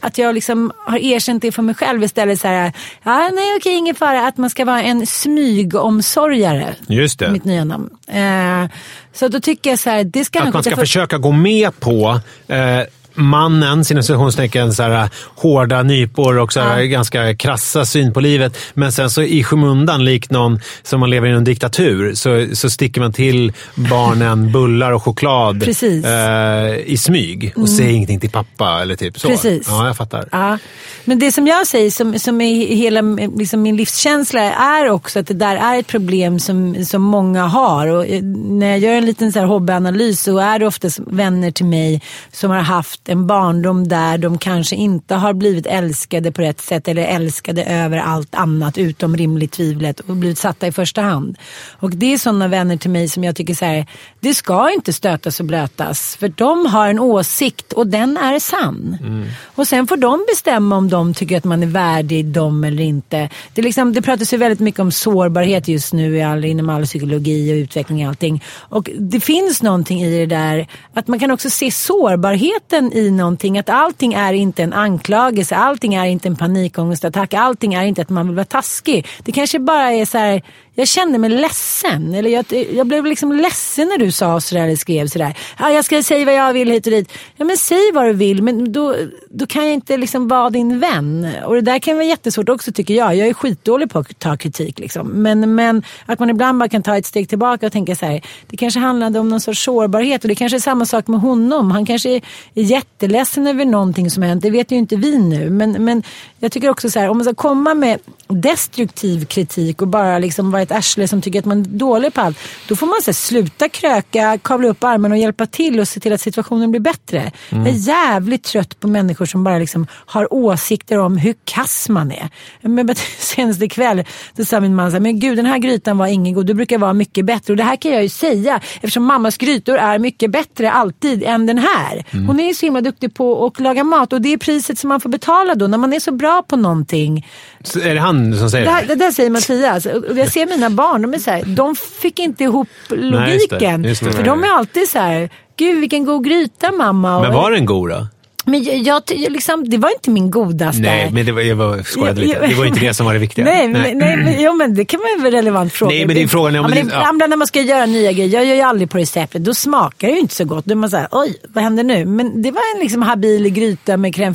att 0.00 0.18
jag 0.18 0.34
liksom 0.34 0.72
har 0.86 0.98
erkänt 0.98 1.42
det 1.42 1.52
för 1.52 1.62
mig 1.62 1.74
själv 1.74 2.02
istället 2.02 2.40
så 2.40 2.48
här, 2.48 2.72
ja 3.02 3.30
nej 3.34 3.56
okej 3.56 3.74
ingen 3.74 3.94
fara, 3.94 4.26
att 4.26 4.36
man 4.36 4.50
ska 4.50 4.64
vara 4.64 4.82
en 4.82 5.06
smygomsorgare. 5.06 6.74
Just 6.88 7.18
det. 7.18 7.30
Mitt 7.30 7.44
nya 7.44 7.64
namn. 7.64 7.90
Eh, 8.06 8.70
så 9.12 9.28
då 9.28 9.40
tycker 9.40 9.70
jag 9.70 9.78
så 9.78 9.90
här, 9.90 10.04
det 10.04 10.24
ska 10.24 10.42
Att 10.42 10.54
man 10.54 10.62
ska 10.62 10.76
försöka 10.76 11.18
gå 11.18 11.32
med 11.32 11.80
på 11.80 12.20
eh, 12.48 12.80
mannen, 13.18 13.84
sina 13.84 14.02
citationstecken, 14.02 14.74
så 14.74 14.82
här, 14.82 15.10
hårda 15.36 15.82
nypor 15.82 16.38
och 16.38 16.52
så 16.52 16.60
här, 16.60 16.82
ganska 16.82 17.36
krassa 17.36 17.84
syn 17.84 18.12
på 18.12 18.20
livet. 18.20 18.56
Men 18.74 18.92
sen 18.92 19.10
så 19.10 19.22
i 19.22 19.44
skymundan, 19.44 20.04
likt 20.04 20.30
någon 20.30 20.60
som 20.82 21.00
man 21.00 21.10
lever 21.10 21.28
i 21.28 21.32
en 21.32 21.44
diktatur, 21.44 22.14
så, 22.14 22.46
så 22.56 22.70
sticker 22.70 23.00
man 23.00 23.12
till 23.12 23.52
barnen 23.74 24.52
bullar 24.52 24.92
och 24.92 25.02
choklad 25.02 25.62
eh, 25.62 26.76
i 26.86 26.96
smyg 26.96 27.52
och 27.56 27.68
säger 27.68 27.90
ingenting 27.90 28.20
till 28.20 28.30
pappa. 28.30 28.82
Eller 28.82 28.96
typ 28.96 29.20
så. 29.20 29.28
Precis. 29.28 29.66
Ja, 29.68 29.86
jag 29.86 29.96
fattar. 29.96 30.28
Ja. 30.32 30.58
Men 31.04 31.18
det 31.18 31.32
som 31.32 31.46
jag 31.46 31.66
säger, 31.66 31.90
som, 31.90 32.18
som 32.18 32.40
är 32.40 32.66
hela 32.66 33.02
liksom 33.36 33.62
min 33.62 33.76
livskänsla, 33.76 34.40
är 34.52 34.90
också 34.90 35.18
att 35.18 35.26
det 35.26 35.34
där 35.34 35.56
är 35.56 35.78
ett 35.78 35.86
problem 35.86 36.40
som, 36.40 36.84
som 36.84 37.02
många 37.02 37.46
har. 37.46 37.86
Och 37.86 38.06
eh, 38.06 38.22
när 38.22 38.66
jag 38.66 38.78
gör 38.78 38.92
en 38.92 39.06
liten 39.06 39.32
så 39.32 39.40
hobbyanalys 39.40 40.22
så 40.22 40.38
är 40.38 40.58
det 40.58 40.66
oftast 40.66 41.00
vänner 41.06 41.50
till 41.50 41.66
mig 41.66 42.02
som 42.32 42.50
har 42.50 42.58
haft 42.58 43.07
en 43.08 43.26
barndom 43.26 43.88
där 43.88 44.18
de 44.18 44.38
kanske 44.38 44.76
inte 44.76 45.14
har 45.14 45.32
blivit 45.32 45.66
älskade 45.66 46.32
på 46.32 46.42
rätt 46.42 46.60
sätt 46.60 46.88
eller 46.88 47.02
älskade 47.02 47.64
över 47.64 47.98
allt 47.98 48.34
annat 48.34 48.78
utom 48.78 49.16
rimligt 49.16 49.52
tvivlet 49.52 50.00
och 50.00 50.16
blivit 50.16 50.38
satta 50.38 50.66
i 50.66 50.72
första 50.72 51.02
hand. 51.02 51.36
Och 51.80 51.90
det 51.90 52.14
är 52.14 52.18
sådana 52.18 52.48
vänner 52.48 52.76
till 52.76 52.90
mig 52.90 53.08
som 53.08 53.24
jag 53.24 53.36
tycker 53.36 53.54
så 53.54 53.64
här, 53.64 53.86
det 54.20 54.34
ska 54.34 54.70
inte 54.72 54.92
stötas 54.92 55.40
och 55.40 55.46
blötas. 55.46 56.16
För 56.16 56.28
de 56.28 56.66
har 56.66 56.88
en 56.88 56.98
åsikt 56.98 57.72
och 57.72 57.86
den 57.86 58.16
är 58.16 58.38
sann. 58.38 58.96
Och 59.44 59.68
sen 59.68 59.86
får 59.86 59.96
de 59.96 60.24
bestämma 60.28 60.76
om 60.76 60.88
de 60.88 61.14
tycker 61.14 61.36
att 61.36 61.44
man 61.44 61.62
är 61.62 61.66
värdig 61.66 62.26
dem 62.26 62.64
eller 62.64 62.82
inte. 62.82 63.28
Det, 63.54 63.60
är 63.60 63.64
liksom, 63.64 63.92
det 63.92 64.02
pratas 64.02 64.32
ju 64.32 64.36
väldigt 64.36 64.60
mycket 64.60 64.80
om 64.80 64.92
sårbarhet 64.92 65.68
just 65.68 65.92
nu 65.92 66.16
i 66.16 66.22
all, 66.22 66.44
inom 66.44 66.68
all 66.68 66.84
psykologi 66.84 67.52
och 67.52 67.56
utveckling 67.56 68.02
och 68.02 68.08
allting. 68.08 68.44
Och 68.58 68.90
det 68.98 69.20
finns 69.20 69.62
någonting 69.62 70.02
i 70.02 70.18
det 70.18 70.26
där 70.26 70.66
att 70.94 71.08
man 71.08 71.18
kan 71.18 71.30
också 71.30 71.50
se 71.50 71.70
sårbarheten 71.70 72.92
i 72.98 73.10
någonting. 73.10 73.58
Att 73.58 73.68
allting 73.68 74.14
är 74.14 74.32
inte 74.32 74.62
en 74.62 74.72
anklagelse, 74.72 75.56
allting 75.56 75.94
är 75.94 76.06
inte 76.06 76.28
en 76.28 76.36
panikångestattack, 76.36 77.34
allting 77.34 77.74
är 77.74 77.84
inte 77.84 78.02
att 78.02 78.10
man 78.10 78.26
vill 78.26 78.36
vara 78.36 78.44
taskig. 78.44 79.06
Det 79.22 79.32
kanske 79.32 79.58
bara 79.58 79.92
är 79.92 80.04
så 80.04 80.18
här, 80.18 80.42
jag 80.78 80.88
kände 80.88 81.18
mig 81.18 81.30
ledsen. 81.30 82.14
Eller 82.14 82.30
jag, 82.30 82.44
jag 82.72 82.86
blev 82.86 83.04
liksom 83.04 83.32
ledsen 83.32 83.88
när 83.88 83.98
du 83.98 84.12
sa 84.12 84.40
sådär 84.40 84.62
eller 84.62 84.76
skrev 84.76 85.06
sådär. 85.06 85.34
Ja, 85.58 85.70
jag 85.70 85.84
ska 85.84 86.02
säga 86.02 86.24
vad 86.24 86.34
jag 86.34 86.52
vill 86.52 86.70
hit 86.70 86.86
och 86.86 86.92
dit. 86.92 87.12
Ja 87.36 87.44
men 87.44 87.56
säg 87.56 87.92
vad 87.94 88.04
du 88.04 88.12
vill 88.12 88.42
men 88.42 88.72
då, 88.72 88.94
då 89.30 89.46
kan 89.46 89.64
jag 89.64 89.74
inte 89.74 89.96
liksom 89.96 90.28
vara 90.28 90.50
din 90.50 90.80
vän. 90.80 91.28
Och 91.46 91.54
det 91.54 91.60
där 91.60 91.78
kan 91.78 91.96
vara 91.96 92.06
jättesvårt 92.06 92.48
också 92.48 92.72
tycker 92.72 92.94
jag. 92.94 93.16
Jag 93.16 93.28
är 93.28 93.34
skitdålig 93.34 93.90
på 93.90 93.98
att 93.98 94.18
ta 94.18 94.36
kritik 94.36 94.78
liksom. 94.78 95.08
Men, 95.08 95.54
men 95.54 95.82
att 96.06 96.18
man 96.18 96.30
ibland 96.30 96.58
bara 96.58 96.68
kan 96.68 96.82
ta 96.82 96.96
ett 96.96 97.06
steg 97.06 97.28
tillbaka 97.28 97.66
och 97.66 97.72
tänka 97.72 97.96
så 97.96 98.06
här. 98.06 98.22
Det 98.46 98.56
kanske 98.56 98.80
handlade 98.80 99.18
om 99.18 99.28
någon 99.28 99.40
sorts 99.40 99.64
sårbarhet 99.64 100.24
och 100.24 100.28
det 100.28 100.34
kanske 100.34 100.56
är 100.56 100.60
samma 100.60 100.86
sak 100.86 101.06
med 101.06 101.20
honom. 101.20 101.70
Han 101.70 101.86
kanske 101.86 102.10
är 102.10 102.22
jätteledsen 102.54 103.46
över 103.46 103.64
någonting 103.64 104.10
som 104.10 104.22
hänt. 104.22 104.42
Det 104.42 104.50
vet 104.50 104.72
ju 104.72 104.76
inte 104.76 104.96
vi 104.96 105.18
nu. 105.18 105.50
Men, 105.50 105.84
men 105.84 106.02
jag 106.38 106.52
tycker 106.52 106.70
också 106.70 106.90
så 106.90 106.98
här. 106.98 107.08
Om 107.08 107.16
man 107.16 107.24
ska 107.24 107.34
komma 107.34 107.74
med 107.74 107.98
destruktiv 108.28 109.24
kritik 109.24 109.82
och 109.82 109.88
bara 109.88 110.18
liksom 110.18 110.50
vara 110.50 110.67
ett 110.70 110.78
arsle 110.78 111.08
som 111.08 111.22
tycker 111.22 111.38
att 111.38 111.44
man 111.44 111.60
är 111.60 111.64
dålig 111.64 112.14
på 112.14 112.20
allt. 112.20 112.38
Då 112.68 112.76
får 112.76 112.86
man 112.86 112.96
så 113.02 113.08
här, 113.10 113.14
sluta 113.14 113.68
kröka, 113.68 114.38
kavla 114.42 114.68
upp 114.68 114.84
armen 114.84 115.12
och 115.12 115.18
hjälpa 115.18 115.46
till 115.46 115.80
och 115.80 115.88
se 115.88 116.00
till 116.00 116.12
att 116.12 116.20
situationen 116.20 116.70
blir 116.70 116.80
bättre. 116.80 117.32
Jag 117.50 117.68
är 117.68 117.72
jävligt 117.88 118.44
trött 118.44 118.80
på 118.80 118.88
människor 118.88 119.26
som 119.26 119.44
bara 119.44 119.58
liksom 119.58 119.86
har 119.90 120.34
åsikter 120.34 120.98
om 120.98 121.16
hur 121.16 121.34
kass 121.44 121.88
man 121.88 122.12
är. 122.12 122.28
Men 122.60 122.94
senast 123.18 123.62
ikväll 123.62 124.04
då 124.36 124.44
sa 124.44 124.60
min 124.60 124.74
man 124.74 124.90
så 124.90 124.94
här, 124.94 125.00
men 125.00 125.20
gud 125.20 125.36
den 125.38 125.46
här 125.46 125.58
grytan 125.58 125.98
var 125.98 126.06
ingen 126.06 126.34
god, 126.34 126.46
det 126.46 126.54
brukar 126.54 126.78
vara 126.78 126.92
mycket 126.92 127.24
bättre. 127.24 127.52
Och 127.52 127.56
det 127.56 127.62
här 127.62 127.76
kan 127.76 127.92
jag 127.92 128.02
ju 128.02 128.08
säga 128.08 128.60
eftersom 128.74 129.04
mammas 129.04 129.36
grytor 129.36 129.76
är 129.76 129.98
mycket 129.98 130.30
bättre 130.30 130.70
alltid 130.70 131.22
än 131.22 131.46
den 131.46 131.58
här. 131.58 132.04
Hon 132.26 132.40
är 132.40 132.48
ju 132.48 132.54
så 132.54 132.66
himla 132.66 132.80
duktig 132.80 133.14
på 133.14 133.46
att 133.46 133.60
laga 133.60 133.84
mat 133.84 134.12
och 134.12 134.20
det 134.20 134.32
är 134.32 134.36
priset 134.36 134.78
som 134.78 134.88
man 134.88 135.00
får 135.00 135.10
betala 135.10 135.54
då 135.54 135.66
när 135.66 135.78
man 135.78 135.92
är 135.92 136.00
så 136.00 136.12
bra 136.12 136.42
på 136.42 136.56
någonting. 136.56 137.26
Så 137.64 137.80
är 137.80 137.94
det 137.94 138.00
han 138.00 138.38
som 138.38 138.50
säger 138.50 138.64
Det, 138.64 138.70
det? 138.70 138.74
här, 138.74 138.86
det 138.86 138.94
där 138.94 139.10
säger 139.10 139.30
Mattias. 139.30 139.86
Och 139.86 140.18
jag 140.18 140.32
ser 140.32 140.46
mina 140.58 140.70
barn, 140.70 141.02
de 141.02 141.14
är 141.14 141.18
så 141.18 141.30
här, 141.30 141.42
de 141.46 141.76
fick 141.76 142.18
inte 142.18 142.44
ihop 142.44 142.68
Nej, 142.88 142.98
just 143.00 143.50
det, 143.50 143.54
logiken. 143.56 143.84
just 143.84 144.04
det. 144.04 144.12
För 144.12 144.22
de 144.22 144.44
är 144.44 144.48
alltid 144.48 144.88
så 144.88 144.98
här, 144.98 145.30
gud 145.56 145.80
vilken 145.80 146.04
god 146.04 146.24
gryta 146.24 146.72
mamma. 146.72 147.20
Men 147.20 147.32
var 147.32 147.50
den 147.50 147.66
god 147.66 147.90
då? 147.90 148.06
men 148.48 148.84
jag, 148.84 149.02
liksom, 149.08 149.68
det 149.70 149.78
var 149.78 149.90
inte 149.90 150.10
min 150.10 150.30
godaste. 150.30 150.82
Nej, 150.82 151.10
men 151.12 151.26
det 151.26 151.32
var, 151.32 151.40
jag 151.40 151.56
var, 151.56 151.82
skojade 151.82 152.20
Ja, 152.20 152.26
lite. 152.26 152.38
ja. 152.42 152.48
Det 152.48 152.54
var 152.54 152.64
inte 152.64 152.80
det 152.80 152.94
som 152.94 153.06
var 153.06 153.12
det 153.12 153.18
viktiga. 153.18 153.44
Nej, 153.44 153.68
men, 153.68 153.98
nej. 153.98 154.16
men, 154.16 154.34
jo, 154.42 154.52
men 154.52 154.74
det 154.74 154.84
kan 154.84 155.00
vara 155.00 155.26
en 155.26 155.32
relevant 155.32 155.72
fråga. 155.72 155.94
Nej, 155.94 156.06
men 156.06 156.16
det 156.16 156.22
är 156.22 156.28
frågan 156.28 156.56
om 156.56 156.62
ja, 156.62 156.68
men 156.68 156.78
ibland 156.78 157.18
när 157.28 157.36
man 157.36 157.46
ska 157.46 157.60
göra 157.60 157.86
nya 157.86 158.12
grejer, 158.12 158.34
jag 158.34 158.44
gör 158.44 158.54
ju 158.54 158.60
aldrig 158.60 158.90
på 158.90 158.98
receptet, 158.98 159.44
då 159.44 159.54
smakar 159.54 160.08
det 160.08 160.14
ju 160.14 160.20
inte 160.20 160.34
så 160.34 160.44
gott. 160.44 160.64
Då 160.64 160.72
är 160.72 160.76
man 160.76 160.90
såhär, 160.90 161.08
oj, 161.10 161.36
vad 161.48 161.64
händer 161.64 161.84
nu? 161.84 162.04
Men 162.04 162.42
det 162.42 162.50
var 162.50 162.62
en 162.74 162.80
liksom 162.80 163.02
habil 163.02 163.48
gryta 163.48 163.96
med 163.96 164.14
crème 164.14 164.34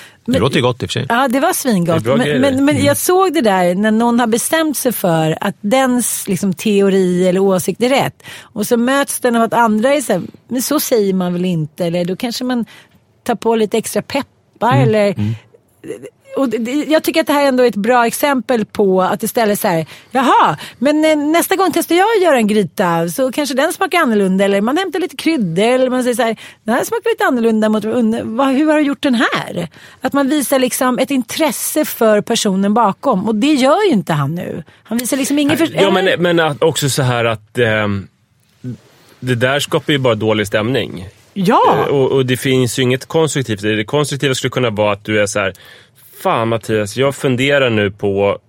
Det 0.25 0.39
låter 0.39 0.55
ju 0.55 0.61
gott 0.61 0.83
i 0.83 0.85
och 0.85 0.89
för 0.89 0.93
sig. 0.93 1.05
Ja, 1.09 1.27
det 1.27 1.39
var 1.39 1.47
Det 1.47 1.53
svingott. 1.53 2.03
bra 2.03 2.15
Men, 2.15 2.41
men, 2.41 2.65
men 2.65 2.83
jag 2.85 2.97
såg 2.97 3.33
det 3.33 3.41
där 3.41 3.75
när 3.75 3.91
någon 3.91 4.19
har 4.19 4.27
bestämt 4.27 4.77
sig 4.77 4.91
för 4.91 5.37
att 5.41 5.55
dens 5.61 6.27
liksom, 6.27 6.53
teori 6.53 7.27
eller 7.27 7.39
åsikt 7.39 7.83
är 7.83 7.89
rätt. 7.89 8.23
Och 8.41 8.67
så 8.67 8.77
möts 8.77 9.19
den 9.19 9.35
av 9.35 9.41
att 9.41 9.53
andra 9.53 9.93
är 9.93 10.01
så 10.01 10.13
här, 10.13 10.21
men 10.47 10.61
så 10.61 10.79
säger 10.79 11.13
man 11.13 11.33
väl 11.33 11.45
inte. 11.45 11.85
Eller 11.85 12.05
då 12.05 12.15
kanske 12.15 12.43
man 12.43 12.65
tar 13.23 13.35
på 13.35 13.55
lite 13.55 13.77
extra 13.77 14.01
peppar. 14.01 14.77
Eller, 14.77 15.15
och 16.37 16.49
det- 16.49 16.85
jag 16.87 17.03
tycker 17.03 17.21
att 17.21 17.27
det 17.27 17.33
här 17.33 17.45
ändå 17.45 17.63
är 17.63 17.67
ett 17.67 17.75
bra 17.75 18.05
exempel 18.07 18.65
på 18.65 19.01
att 19.01 19.23
istället 19.23 19.59
så 19.59 19.67
här, 19.67 19.85
jaha, 20.11 20.57
men 20.79 21.05
eh, 21.05 21.17
nästa 21.17 21.55
gång 21.55 21.71
testar 21.73 21.95
jag 21.95 22.07
att 22.17 22.23
göra 22.23 22.35
en 22.37 22.47
gryta 22.47 23.09
så 23.09 23.31
kanske 23.31 23.55
den 23.55 23.73
smakar 23.73 23.99
annorlunda. 23.99 24.45
Eller 24.45 24.61
man 24.61 24.77
hämtar 24.77 24.99
lite 24.99 25.15
kryddor 25.17 25.63
eller 25.63 25.89
man 25.89 26.03
säger 26.03 26.15
så 26.15 26.21
här, 26.21 26.35
den 26.63 26.75
här 26.75 26.83
smakar 26.83 27.09
lite 27.09 27.25
annorlunda 27.25 27.69
mot, 27.69 27.83
hur 27.85 28.67
har 28.71 28.77
du 28.77 28.81
gjort 28.85 29.03
den 29.03 29.15
här? 29.15 29.67
Att 30.01 30.13
man 30.13 30.29
visar 30.29 30.59
liksom 30.59 30.99
ett 30.99 31.11
intresse 31.11 31.85
för 31.85 32.21
personen 32.21 32.73
bakom 32.73 33.27
och 33.27 33.35
det 33.35 33.53
gör 33.53 33.83
ju 33.87 33.91
inte 33.91 34.13
han 34.13 34.35
nu. 34.35 34.63
Han 34.83 34.97
visar 34.97 35.17
liksom 35.17 35.39
ingen... 35.39 35.57
För, 35.57 35.69
Ja, 35.81 35.91
men, 35.91 36.21
men 36.37 36.57
också 36.61 36.89
så 36.89 37.01
här 37.03 37.25
att 37.25 37.57
ehm, 37.57 38.07
det 39.19 39.35
där 39.35 39.59
skapar 39.59 39.93
ju 39.93 39.99
bara 39.99 40.15
dålig 40.15 40.47
stämning. 40.47 41.07
ja. 41.33 41.77
Eh, 41.79 41.85
Och, 41.93 42.11
och 42.11 42.25
det 42.25 42.37
finns 42.37 42.79
ju 42.79 42.83
inget 42.83 43.05
konstruktivt. 43.05 43.61
Det 43.61 43.83
konstruktiva 43.85 44.35
skulle 44.35 44.51
kunna 44.51 44.69
vara 44.69 44.93
att 44.93 45.05
du 45.05 45.21
är 45.21 45.25
så 45.25 45.39
här. 45.39 45.53
Fan 46.21 46.47
Mattias, 46.47 46.97
jag 46.97 47.15
funderar 47.15 47.69
nu 47.69 47.91
på 47.91 48.39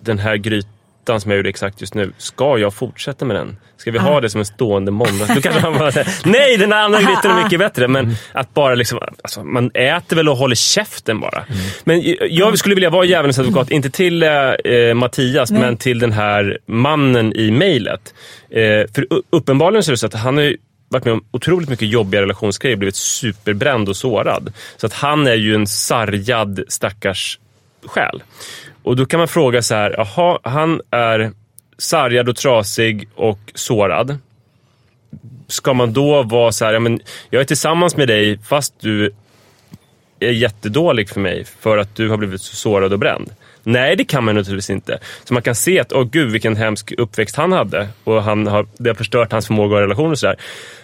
den 0.00 0.18
här 0.18 0.36
grytan 0.36 1.20
som 1.20 1.30
jag 1.30 1.36
gjorde 1.36 1.48
exakt 1.48 1.80
just 1.80 1.94
nu. 1.94 2.12
Ska 2.18 2.58
jag 2.58 2.74
fortsätta 2.74 3.24
med 3.24 3.36
den? 3.36 3.56
Ska 3.76 3.90
vi 3.90 3.98
ha 3.98 4.20
det 4.20 4.30
som 4.30 4.38
en 4.38 4.44
stående 4.44 4.90
måndag? 4.90 5.34
Då 5.34 5.40
kanske 5.40 5.62
man 5.62 5.78
bara 5.78 5.92
säger, 5.92 6.08
nej 6.24 6.56
den 6.56 6.72
andra 6.72 6.98
grytan 6.98 7.38
är 7.38 7.42
mycket 7.44 7.58
bättre. 7.58 7.88
Men 7.88 8.14
att 8.32 8.54
bara 8.54 8.74
liksom, 8.74 8.98
alltså, 9.22 9.44
man 9.44 9.70
äter 9.74 10.16
väl 10.16 10.28
och 10.28 10.36
håller 10.36 10.54
käften 10.54 11.20
bara. 11.20 11.44
Men 11.84 12.02
jag 12.30 12.58
skulle 12.58 12.74
vilja 12.74 12.90
vara 12.90 13.04
djävulens 13.04 13.38
advokat, 13.38 13.70
inte 13.70 13.90
till 13.90 14.22
eh, 14.22 14.30
eh, 14.30 14.94
Mattias, 14.94 15.50
men 15.50 15.76
till 15.76 15.98
den 15.98 16.12
här 16.12 16.58
mannen 16.66 17.36
i 17.36 17.50
mejlet. 17.50 18.14
Eh, 18.50 18.92
för 18.94 19.06
uppenbarligen 19.30 19.82
så 19.82 19.90
är 19.90 19.92
det 19.92 19.98
så 19.98 20.06
att 20.06 20.14
han 20.14 20.36
har 20.36 20.56
varit 20.92 21.04
med 21.04 21.14
om 21.14 21.24
otroligt 21.30 21.68
mycket 21.68 21.88
jobbiga 21.88 22.22
relationsgrejer, 22.22 22.76
blivit 22.76 22.96
superbränd 22.96 23.88
och 23.88 23.96
sårad. 23.96 24.52
Så 24.76 24.86
att 24.86 24.92
han 24.92 25.26
är 25.26 25.34
ju 25.34 25.54
en 25.54 25.66
sargad 25.66 26.64
stackars 26.68 27.38
själ. 27.86 28.22
Och 28.82 28.96
då 28.96 29.06
kan 29.06 29.18
man 29.18 29.28
fråga 29.28 29.62
så 29.62 29.74
här, 29.74 29.94
jaha, 29.96 30.38
han 30.42 30.80
är 30.90 31.32
sargad 31.78 32.28
och 32.28 32.36
trasig 32.36 33.08
och 33.14 33.38
sårad. 33.54 34.18
Ska 35.48 35.74
man 35.74 35.92
då 35.92 36.22
vara 36.22 36.52
så 36.52 36.64
här, 36.64 36.72
ja, 36.72 36.80
men 36.80 37.00
jag 37.30 37.40
är 37.40 37.44
tillsammans 37.44 37.96
med 37.96 38.08
dig 38.08 38.38
fast 38.38 38.74
du 38.80 39.14
är 40.20 40.30
jättedålig 40.30 41.08
för 41.08 41.20
mig 41.20 41.44
för 41.44 41.78
att 41.78 41.96
du 41.96 42.08
har 42.08 42.16
blivit 42.16 42.42
så 42.42 42.56
sårad 42.56 42.92
och 42.92 42.98
bränd. 42.98 43.30
Nej, 43.64 43.96
det 43.96 44.04
kan 44.04 44.24
man 44.24 44.34
naturligtvis 44.34 44.70
inte. 44.70 44.98
Så 45.24 45.34
man 45.34 45.42
kan 45.42 45.54
se 45.54 45.80
att, 45.80 45.92
åh 45.92 46.04
gud 46.04 46.30
vilken 46.30 46.56
hemsk 46.56 46.92
uppväxt 46.98 47.36
han 47.36 47.52
hade 47.52 47.88
och 48.04 48.22
han 48.22 48.46
har, 48.46 48.66
det 48.78 48.90
har 48.90 48.94
förstört 48.94 49.32
hans 49.32 49.46
förmåga 49.46 49.76
och 49.76 49.82
relationer 49.82 50.10
och 50.10 50.18
sådär. 50.18 50.36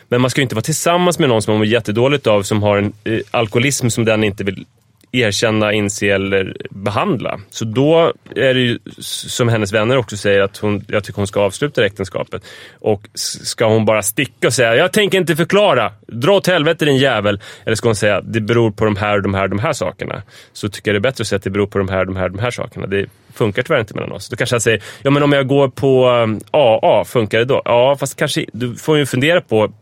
Men 0.09 0.21
man 0.21 0.31
ska 0.31 0.41
ju 0.41 0.43
inte 0.43 0.55
vara 0.55 0.63
tillsammans 0.63 1.19
med 1.19 1.29
någon 1.29 1.43
som 1.43 1.53
man 1.53 1.59
mår 1.59 1.67
jättedåligt 1.67 2.27
av, 2.27 2.43
som 2.43 2.63
har 2.63 2.79
en 2.79 2.93
eh, 3.05 3.21
alkoholism 3.31 3.89
som 3.89 4.05
den 4.05 4.25
inte 4.25 4.45
vill 4.45 4.67
erkänna, 5.13 5.73
inse 5.73 6.07
eller 6.07 6.57
behandla. 6.71 7.41
Så 7.51 7.65
då 7.65 8.13
är 8.37 8.55
det 8.55 8.61
ju 8.61 8.79
som 9.01 9.49
hennes 9.49 9.73
vänner 9.73 9.97
också 9.97 10.17
säger 10.17 10.41
att 10.41 10.57
hon, 10.57 10.85
jag 10.89 11.05
tycker 11.05 11.17
hon 11.17 11.27
ska 11.27 11.41
avsluta 11.41 11.87
äktenskapet. 11.87 12.43
Och 12.79 13.09
ska 13.15 13.67
hon 13.67 13.85
bara 13.85 14.03
sticka 14.03 14.47
och 14.47 14.55
säga 14.55 14.77
jag 14.77 14.93
tänker 14.93 15.19
inte 15.19 15.37
förklara, 15.37 15.93
dra 16.07 16.33
åt 16.33 16.47
helvete 16.47 16.85
din 16.85 16.97
jävel. 16.97 17.41
Eller 17.65 17.77
ska 17.77 17.89
hon 17.89 17.97
säga 17.97 18.21
det 18.21 18.41
beror 18.41 18.71
på 18.71 18.85
de 18.85 18.97
här, 18.97 19.21
de 19.21 19.35
här, 19.35 19.49
de 19.49 19.59
här 19.59 19.73
sakerna. 19.73 20.23
Så 20.53 20.69
tycker 20.69 20.91
jag 20.91 20.95
det 20.95 21.09
är 21.09 21.11
bättre 21.11 21.23
att 21.23 21.29
säga 21.29 21.37
att 21.37 21.43
det 21.43 21.51
beror 21.51 21.67
på 21.67 21.79
de 21.79 21.89
här, 21.89 22.05
de 22.05 22.17
här, 22.17 22.29
de 22.29 22.39
här 22.39 22.51
sakerna. 22.51 22.87
Det 22.87 23.07
funkar 23.35 23.63
tyvärr 23.63 23.81
inte 23.81 23.95
mellan 23.95 24.13
oss. 24.13 24.29
Då 24.29 24.37
kanske 24.37 24.55
jag 24.55 24.63
säger, 24.63 24.83
ja 25.03 25.11
men 25.11 25.23
om 25.23 25.33
jag 25.33 25.47
går 25.47 25.69
på 25.69 26.09
um, 26.09 26.41
AA, 26.51 27.05
funkar 27.05 27.39
det 27.39 27.45
då? 27.45 27.63
Ja, 27.65 27.97
fast 28.01 28.17
kanske, 28.17 28.45
du 28.53 28.75
får 28.75 28.99
ju 28.99 29.07
fundera 29.07 29.41
på 29.41 29.73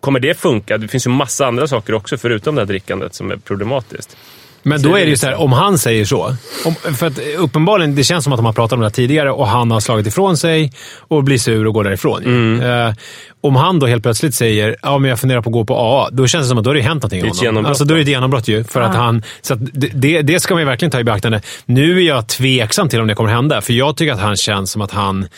Kommer 0.00 0.20
det 0.20 0.34
funka? 0.34 0.78
Det 0.78 0.88
finns 0.88 1.06
ju 1.06 1.10
massa 1.10 1.46
andra 1.46 1.66
saker 1.66 1.94
också 1.94 2.16
förutom 2.16 2.54
det 2.54 2.60
här 2.60 2.66
drickandet 2.66 3.14
som 3.14 3.30
är 3.30 3.36
problematiskt. 3.36 4.16
Men 4.62 4.82
då 4.82 4.96
är 4.96 5.04
det 5.04 5.10
ju 5.10 5.16
så 5.16 5.26
här, 5.26 5.40
om 5.40 5.52
han 5.52 5.78
säger 5.78 6.04
så. 6.04 6.34
Om, 6.64 6.74
för 6.94 7.06
att 7.06 7.18
uppenbarligen, 7.38 7.94
det 7.94 8.04
känns 8.04 8.24
som 8.24 8.32
att 8.32 8.38
de 8.38 8.46
har 8.46 8.52
pratat 8.52 8.72
om 8.72 8.80
det 8.80 8.86
här 8.86 8.90
tidigare 8.90 9.32
och 9.32 9.46
han 9.48 9.70
har 9.70 9.80
slagit 9.80 10.06
ifrån 10.06 10.36
sig 10.36 10.72
och 10.98 11.24
blir 11.24 11.38
sur 11.38 11.66
och 11.66 11.74
går 11.74 11.84
därifrån. 11.84 12.24
Mm. 12.24 12.86
Eh, 12.88 12.94
om 13.40 13.56
han 13.56 13.78
då 13.78 13.86
helt 13.86 14.02
plötsligt 14.02 14.34
säger 14.34 14.76
ja, 14.82 14.98
men 14.98 15.10
jag 15.10 15.18
funderar 15.20 15.42
på 15.42 15.50
att 15.50 15.54
gå 15.54 15.64
på 15.64 15.76
AA, 15.76 16.08
då 16.12 16.26
känns 16.26 16.44
det 16.44 16.48
som 16.48 16.58
att 16.58 16.64
då 16.64 16.70
har 16.70 16.74
det 16.74 16.80
hänt 16.80 17.02
någonting 17.02 17.22
Det 17.22 17.26
är 17.28 17.30
ett 17.30 17.42
genombrott, 17.42 17.68
Alltså, 17.68 17.84
då 17.84 17.94
är 17.94 17.96
det 17.96 18.02
ett 18.02 18.08
genombrott 18.08 18.48
ju. 18.48 18.64
För 18.64 18.80
att 18.80 18.94
han, 18.94 19.22
så 19.42 19.54
att 19.54 19.60
det- 19.72 20.22
det, 20.22 20.40
ska 20.40 20.54
man 20.54 20.60
ju 20.60 20.66
verkligen 20.66 20.90
ta 20.92 21.00
i 21.00 21.04
beaktande. 21.04 21.40
Nu 21.66 21.98
är 21.98 22.06
jag 22.06 22.26
tveksam 22.26 22.88
till 22.88 23.00
om 23.00 23.06
det 23.06 23.14
kommer 23.14 23.30
hända, 23.30 23.60
för 23.60 23.72
jag 23.72 23.96
tycker 23.96 24.12
att 24.12 24.20
han 24.20 24.36
känns 24.36 24.70
som 24.70 24.82
att 24.82 24.90
han... 24.90 25.28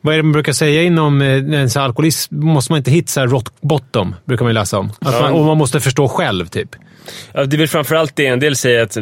Vad 0.00 0.14
är 0.14 0.18
det 0.18 0.22
man 0.22 0.32
brukar 0.32 0.52
säga 0.52 0.82
inom 0.82 1.22
eh, 1.22 1.28
en 1.36 1.68
alkoholism? 1.76 2.40
Måste 2.40 2.72
man 2.72 2.76
inte 2.78 2.90
hitta 2.90 3.08
så 3.08 3.20
här 3.20 3.26
rock 3.26 3.46
bottom, 3.60 4.14
brukar 4.24 4.44
man 4.44 4.50
ju 4.50 4.54
läsa 4.54 4.78
om. 4.78 4.92
Att 5.00 5.20
man, 5.20 5.32
och 5.32 5.44
man 5.44 5.58
måste 5.58 5.80
förstå 5.80 6.08
själv, 6.08 6.46
typ. 6.46 6.68
Det 7.32 7.56
är 7.56 7.58
väl 7.58 7.68
framförallt 7.68 8.16
det. 8.16 8.26
En 8.26 8.40
del 8.40 8.56
säger 8.56 8.82
att, 8.82 8.96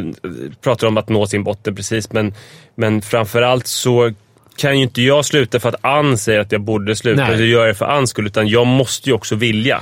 pratar 0.61 0.87
om 0.87 0.97
att 0.97 1.09
nå 1.09 1.27
sin 1.27 1.43
botten 1.43 1.75
precis, 1.75 2.11
men, 2.11 2.33
men 2.75 3.01
framförallt 3.01 3.67
så 3.67 4.13
kan 4.57 4.77
ju 4.77 4.83
inte 4.83 5.01
jag 5.01 5.25
sluta 5.25 5.59
för 5.59 5.69
att 5.69 5.85
Ann 5.85 6.17
säger 6.17 6.39
att 6.39 6.51
jag 6.51 6.61
borde 6.61 6.95
sluta. 6.95 7.27
Nej. 7.27 7.39
Jag 7.39 7.47
gör 7.47 7.67
det 7.67 7.73
för 7.73 7.85
Anns 7.85 8.09
skull, 8.09 8.27
utan 8.27 8.47
jag 8.47 8.67
måste 8.67 9.09
ju 9.09 9.15
också 9.15 9.35
vilja. 9.35 9.81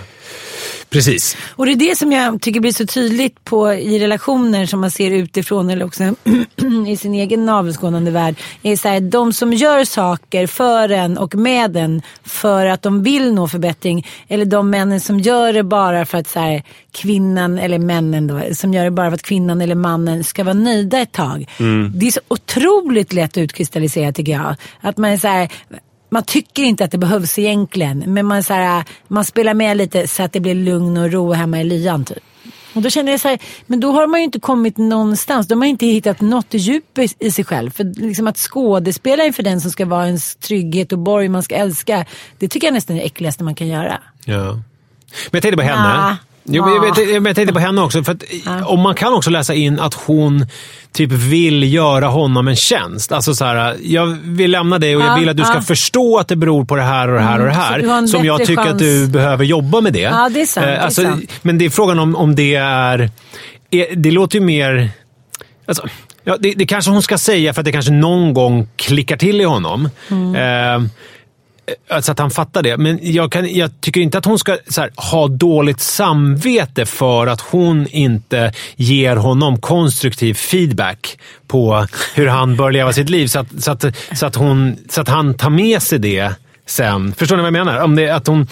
Precis. 0.89 1.37
Och 1.49 1.65
det 1.65 1.71
är 1.71 1.75
det 1.75 1.97
som 1.97 2.11
jag 2.11 2.41
tycker 2.41 2.59
blir 2.59 2.71
så 2.71 2.85
tydligt 2.85 3.43
på, 3.43 3.73
i 3.73 3.99
relationer 3.99 4.65
som 4.65 4.81
man 4.81 4.91
ser 4.91 5.11
utifrån 5.11 5.69
eller 5.69 5.85
också 5.85 6.03
i 6.87 6.97
sin 6.97 7.13
egen 7.13 7.45
navelskådande 7.45 8.11
värld. 8.11 8.35
Är 8.61 8.75
så 8.75 8.87
här, 8.87 8.99
de 8.99 9.33
som 9.33 9.53
gör 9.53 9.83
saker 9.85 10.47
för 10.47 10.89
en 10.89 11.17
och 11.17 11.35
med 11.35 11.77
en 11.77 12.01
för 12.23 12.65
att 12.65 12.81
de 12.81 13.03
vill 13.03 13.33
nå 13.33 13.47
förbättring. 13.47 14.07
Eller 14.27 14.45
de 14.45 14.69
männen 14.69 14.99
som 15.01 15.19
gör 15.19 15.53
det 15.53 15.63
bara 15.63 16.05
för 16.05 16.17
att 16.17 16.27
så 16.27 16.39
här, 16.39 16.63
kvinnan, 16.91 17.59
eller 17.59 17.79
männen 17.79 18.27
då, 18.27 18.41
som 18.53 18.73
gör 18.73 18.83
det 18.83 18.91
bara 18.91 19.09
för 19.09 19.15
att 19.15 19.21
kvinnan 19.21 19.61
eller 19.61 19.75
mannen 19.75 20.23
ska 20.23 20.43
vara 20.43 20.53
nöjda 20.53 20.99
ett 20.99 21.11
tag. 21.11 21.49
Det 21.93 22.07
är 22.07 22.11
så 22.11 22.21
otroligt 22.27 23.13
lätt 23.13 23.31
att 23.31 23.37
utkristallisera 23.37 24.11
tycker 24.11 24.31
jag. 24.31 24.55
Att 24.81 24.97
man 24.97 25.11
är 25.11 25.17
så 25.17 25.27
här, 25.27 25.49
man 26.09 26.23
tycker 26.23 26.63
inte 26.63 26.83
att 26.83 26.91
det 26.91 26.97
behövs 26.97 27.39
egentligen. 27.39 28.03
Men 28.07 28.25
man, 28.25 28.43
så 28.43 28.53
här, 28.53 28.83
man 29.07 29.25
spelar 29.25 29.53
med 29.53 29.77
lite 29.77 30.07
så 30.07 30.23
att 30.23 30.33
det 30.33 30.39
blir 30.39 30.55
lugn 30.55 30.97
och 30.97 31.11
ro 31.11 31.33
hemma 31.33 31.61
i 31.61 31.63
lyan 31.63 32.05
typ. 32.05 32.23
Och 32.73 32.81
då 32.81 32.89
känner 32.89 33.11
jag 33.11 33.21
så 33.21 33.27
här, 33.27 33.39
men 33.67 33.79
då 33.79 33.91
har 33.91 34.07
man 34.07 34.19
ju 34.19 34.23
inte 34.23 34.39
kommit 34.39 34.77
någonstans. 34.77 35.47
Då 35.47 35.55
har 35.55 35.65
inte 35.65 35.85
hittat 35.85 36.21
något 36.21 36.53
djup 36.53 36.97
i, 36.97 37.07
i 37.19 37.31
sig 37.31 37.45
själv. 37.45 37.71
För 37.71 37.83
liksom 37.83 38.27
att 38.27 38.37
skådespela 38.37 39.25
inför 39.25 39.43
den 39.43 39.61
som 39.61 39.71
ska 39.71 39.85
vara 39.85 40.05
ens 40.05 40.35
trygghet 40.35 40.91
och 40.91 40.99
borg 40.99 41.29
man 41.29 41.43
ska 41.43 41.55
älska. 41.55 42.05
Det 42.37 42.47
tycker 42.47 42.67
jag 42.67 42.73
nästan 42.73 42.95
är 42.95 42.99
det 42.99 43.05
äckligaste 43.05 43.43
man 43.43 43.55
kan 43.55 43.67
göra. 43.67 43.99
Ja. 44.25 44.53
Men 44.53 44.61
jag 45.31 45.41
tänkte 45.41 45.57
på 45.57 45.63
henne. 45.63 45.89
Ja. 45.95 46.17
Jo, 46.47 46.65
men 46.65 46.73
jag, 46.75 46.81
vet- 46.81 47.25
jag 47.25 47.35
tänkte 47.35 47.53
på 47.53 47.59
henne 47.59 47.81
också. 47.81 48.03
För 48.03 48.11
att, 48.11 48.23
om 48.65 48.79
man 48.79 48.95
kan 48.95 49.13
också 49.13 49.29
läsa 49.29 49.53
in 49.53 49.79
att 49.79 49.93
hon 49.93 50.45
typ 50.91 51.11
vill 51.11 51.73
göra 51.73 52.07
honom 52.07 52.47
en 52.47 52.55
tjänst. 52.55 53.11
Alltså 53.11 53.35
så 53.35 53.45
här, 53.45 53.75
jag 53.83 54.05
vill 54.23 54.51
lämna 54.51 54.79
dig 54.79 54.95
och 54.95 55.01
jag 55.01 55.09
Ja, 55.11 55.15
vill 55.19 55.29
att 55.29 55.37
du 55.37 55.43
ska 55.43 55.61
förstå 55.61 56.17
att 56.19 56.27
det 56.27 56.35
beror 56.35 56.65
på 56.65 56.75
det 56.75 56.81
här 56.83 57.07
och 57.07 57.13
det 57.15 57.21
här 57.21 57.39
och 57.39 57.45
det 57.45 57.51
Mm, 57.51 57.89
här. 57.89 58.07
som 58.07 58.25
jag 58.25 58.45
tycker 58.45 58.61
att 58.61 58.67
chans. 58.67 58.79
du 58.81 59.07
behöver 59.07 59.45
jobba 59.45 59.81
med 59.81 59.93
det. 59.93 59.99
Ja, 59.99 60.29
det 60.33 60.41
är 60.41 60.45
sant, 60.45 60.65
Eh, 60.65 60.71
det 60.71 60.77
är 60.77 60.81
alltså, 60.81 61.01
sant. 61.03 61.31
Men 61.41 61.57
det 61.57 61.65
är 61.65 61.69
frågan 61.69 61.99
om, 61.99 62.15
om 62.15 62.35
det 62.35 62.55
är... 62.55 63.09
är 63.71 63.95
det 63.95 64.11
låter 64.11 64.39
ju 64.39 64.45
mer... 64.45 64.89
Alltså, 65.67 65.87
ja, 66.23 66.37
det, 66.39 66.53
det 66.53 66.65
kanske 66.65 66.91
hon 66.91 67.03
ska 67.03 67.17
säga 67.17 67.53
för 67.53 67.61
att 67.61 67.65
det 67.65 67.71
kanske 67.71 67.91
någon 67.91 68.33
gång 68.33 68.67
klickar 68.75 69.17
till 69.17 69.41
i 69.41 69.43
honom. 69.43 69.89
Mm. 70.11 70.35
Eh, 70.35 70.89
Alltså 71.89 72.11
att 72.11 72.19
han 72.19 72.31
fattar 72.31 72.63
det. 72.63 72.77
Men 72.77 72.99
jag, 73.01 73.31
kan, 73.31 73.53
jag 73.53 73.81
tycker 73.81 74.01
inte 74.01 74.17
att 74.17 74.25
hon 74.25 74.39
ska 74.39 74.57
så 74.67 74.81
här, 74.81 74.91
ha 74.95 75.27
dåligt 75.27 75.81
samvete 75.81 76.85
för 76.85 77.27
att 77.27 77.41
hon 77.41 77.87
inte 77.87 78.53
ger 78.75 79.15
honom 79.15 79.61
konstruktiv 79.61 80.33
feedback 80.33 81.17
på 81.47 81.87
hur 82.15 82.27
han 82.27 82.55
bör 82.55 82.71
leva 82.71 82.93
sitt 82.93 83.09
liv. 83.09 83.27
Så 83.27 83.39
att, 83.39 83.47
så 83.63 83.71
att, 83.71 83.85
så 84.13 84.25
att, 84.25 84.35
hon, 84.35 84.77
så 84.89 85.01
att 85.01 85.07
han 85.07 85.33
tar 85.33 85.49
med 85.49 85.81
sig 85.81 85.99
det 85.99 86.31
sen. 86.65 87.13
Förstår 87.13 87.35
ni 87.37 87.41
vad 87.41 87.47
jag 87.47 87.65
menar? 87.65 87.81
Om 87.81 87.95
det, 87.95 88.09
att 88.09 88.27
hon, 88.27 88.47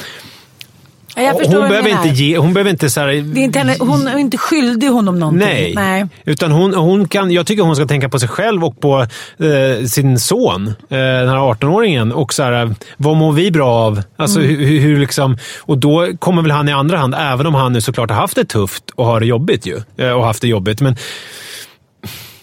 Ja, 1.16 1.32
hon, 1.44 1.52
behöver 1.52 1.90
inte 1.90 2.08
ge, 2.10 2.38
hon 2.38 2.54
behöver 2.54 2.72
inte... 2.72 2.90
Så 2.90 3.00
här, 3.00 3.08
Det 3.08 3.40
är 3.40 3.44
inte 3.44 3.60
henne, 3.60 3.76
hon 3.80 4.08
är 4.08 4.18
inte 4.18 4.38
skyldig 4.38 4.88
honom 4.88 5.20
någonting. 5.20 5.48
Nej. 5.48 5.74
Nej. 5.76 6.06
Utan 6.26 6.52
hon, 6.52 6.74
hon 6.74 7.08
kan, 7.08 7.32
jag 7.32 7.48
tycker 7.48 7.64
hon 7.64 7.76
ska 7.76 7.86
tänka 7.86 8.10
på 8.10 8.20
sig 8.20 8.30
själv 8.30 8.64
och 8.66 8.80
på 8.82 9.00
eh, 9.40 9.86
sin 9.86 10.20
son, 10.20 10.68
eh, 10.68 10.74
den 10.98 11.30
här 11.30 11.38
18-åringen. 11.38 12.12
Och 12.12 12.34
så 12.34 12.44
här, 12.44 12.76
vad 12.98 13.16
mår 13.18 13.32
vi 13.32 13.52
bra 13.52 13.70
av? 13.70 14.02
Alltså, 14.18 14.40
Mm. 14.40 14.56
hur, 14.56 14.80
hur 14.80 15.00
liksom, 15.00 15.38
och 15.62 15.78
då 15.78 16.08
kommer 16.20 16.42
väl 16.42 16.52
han 16.52 16.70
i 16.70 16.72
andra 16.72 16.98
hand, 16.98 17.16
även 17.18 17.46
om 17.46 17.56
han 17.56 17.74
nu 17.74 17.82
såklart 17.82 18.10
har 18.10 18.18
haft 18.18 18.36
det 18.36 18.46
tufft 18.46 18.84
och 18.96 19.06
har 19.06 19.20
det 19.20 19.26
jobbigt 19.26 19.66
ju. 19.66 19.82
Eh, 19.98 20.12
och 20.12 20.26
haft 20.26 20.42
det 20.42 20.48
jobbigt. 20.48 20.82
Men 20.82 20.96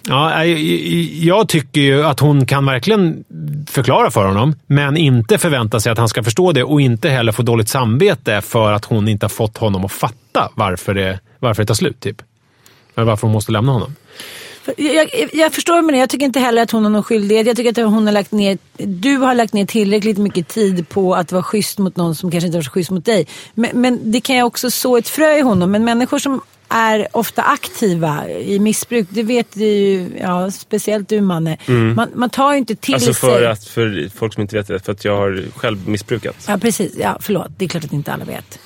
Ja, 0.02 0.44
jag, 1.12 1.48
tycker 1.48 1.80
ju 1.80 2.04
att 2.04 2.20
hon 2.20 2.46
kan 2.46 2.66
verkligen 2.66 3.24
förklara 3.70 4.10
för 4.10 4.24
honom, 4.24 4.54
men 4.66 4.96
inte 4.96 5.38
förvänta 5.38 5.80
sig 5.80 5.92
att 5.92 5.98
han 5.98 6.08
ska 6.08 6.22
förstå 6.22 6.52
det 6.52 6.64
och 6.64 6.80
inte 6.80 7.08
heller 7.08 7.32
få 7.32 7.42
dåligt 7.42 7.68
samvete 7.68 8.40
för 8.40 8.72
att 8.72 8.84
hon 8.84 9.08
inte 9.08 9.24
har 9.24 9.30
fått 9.30 9.58
honom 9.58 9.84
att 9.84 9.92
fatta 9.92 10.50
varför 10.54 10.94
det, 10.94 11.20
varför 11.38 11.62
det 11.62 11.66
tar 11.66 11.74
slut. 11.74 12.00
Typ. 12.00 12.22
Eller 12.94 13.06
varför 13.06 13.26
hon 13.26 13.32
måste 13.32 13.52
lämna 13.52 13.72
honom. 13.72 13.94
Jag, 14.76 14.94
jag, 14.96 15.30
jag 15.32 15.52
förstår 15.52 15.82
med 15.82 15.94
det. 15.94 15.98
Jag 15.98 16.08
tycker 16.08 16.26
inte 16.26 16.40
heller 16.40 16.62
att 16.62 16.70
hon 16.70 16.84
har 16.84 16.90
någon 16.90 17.02
skyldighet. 17.02 17.46
Jag 17.46 17.56
tycker 17.56 17.70
att 17.70 17.90
hon 17.90 18.06
har 18.06 18.12
lagt 18.12 18.32
ner, 18.32 18.58
du 18.76 19.16
har 19.16 19.34
lagt 19.34 19.52
ner 19.52 19.66
tillräckligt 19.66 20.18
mycket 20.18 20.48
tid 20.48 20.88
på 20.88 21.14
att 21.14 21.32
vara 21.32 21.42
schysst 21.42 21.78
mot 21.78 21.96
någon 21.96 22.14
som 22.14 22.30
kanske 22.30 22.46
inte 22.46 22.58
var 22.58 22.62
så 22.62 22.70
schysst 22.70 22.90
mot 22.90 23.04
dig. 23.04 23.26
Men, 23.54 23.80
men 23.80 24.10
det 24.10 24.20
kan 24.20 24.36
ju 24.36 24.42
också 24.42 24.70
så 24.70 24.96
ett 24.96 25.08
frö 25.08 25.36
i 25.36 25.40
honom. 25.40 25.70
Men 25.70 25.84
människor 25.84 26.18
som 26.18 26.40
är 26.70 27.08
ofta 27.12 27.42
aktiva 27.42 28.28
i 28.28 28.58
missbruk, 28.58 29.06
det 29.10 29.22
vet 29.22 29.54
du 29.54 29.64
ju, 29.64 30.10
ja, 30.20 30.50
speciellt 30.50 31.08
du 31.08 31.20
Manne. 31.20 31.56
Man, 31.66 32.08
man 32.14 32.30
tar 32.30 32.52
ju 32.52 32.58
inte 32.58 32.74
till 32.74 32.94
Alltså 32.94 33.14
sig... 33.14 33.30
för, 33.30 33.42
att, 33.42 33.64
för 33.64 34.10
folk 34.14 34.34
som 34.34 34.40
inte 34.40 34.56
vet 34.56 34.66
det, 34.66 34.78
för 34.78 34.92
att 34.92 35.04
jag 35.04 35.16
har 35.16 35.44
själv 35.56 35.88
missbrukat. 35.88 36.36
Ja, 36.48 36.58
precis. 36.58 36.92
Ja, 36.98 37.18
förlåt. 37.20 37.48
Det 37.56 37.64
är 37.64 37.68
klart 37.68 37.84
att 37.84 37.92
inte 37.92 38.12
alla 38.12 38.24
vet. 38.24 38.58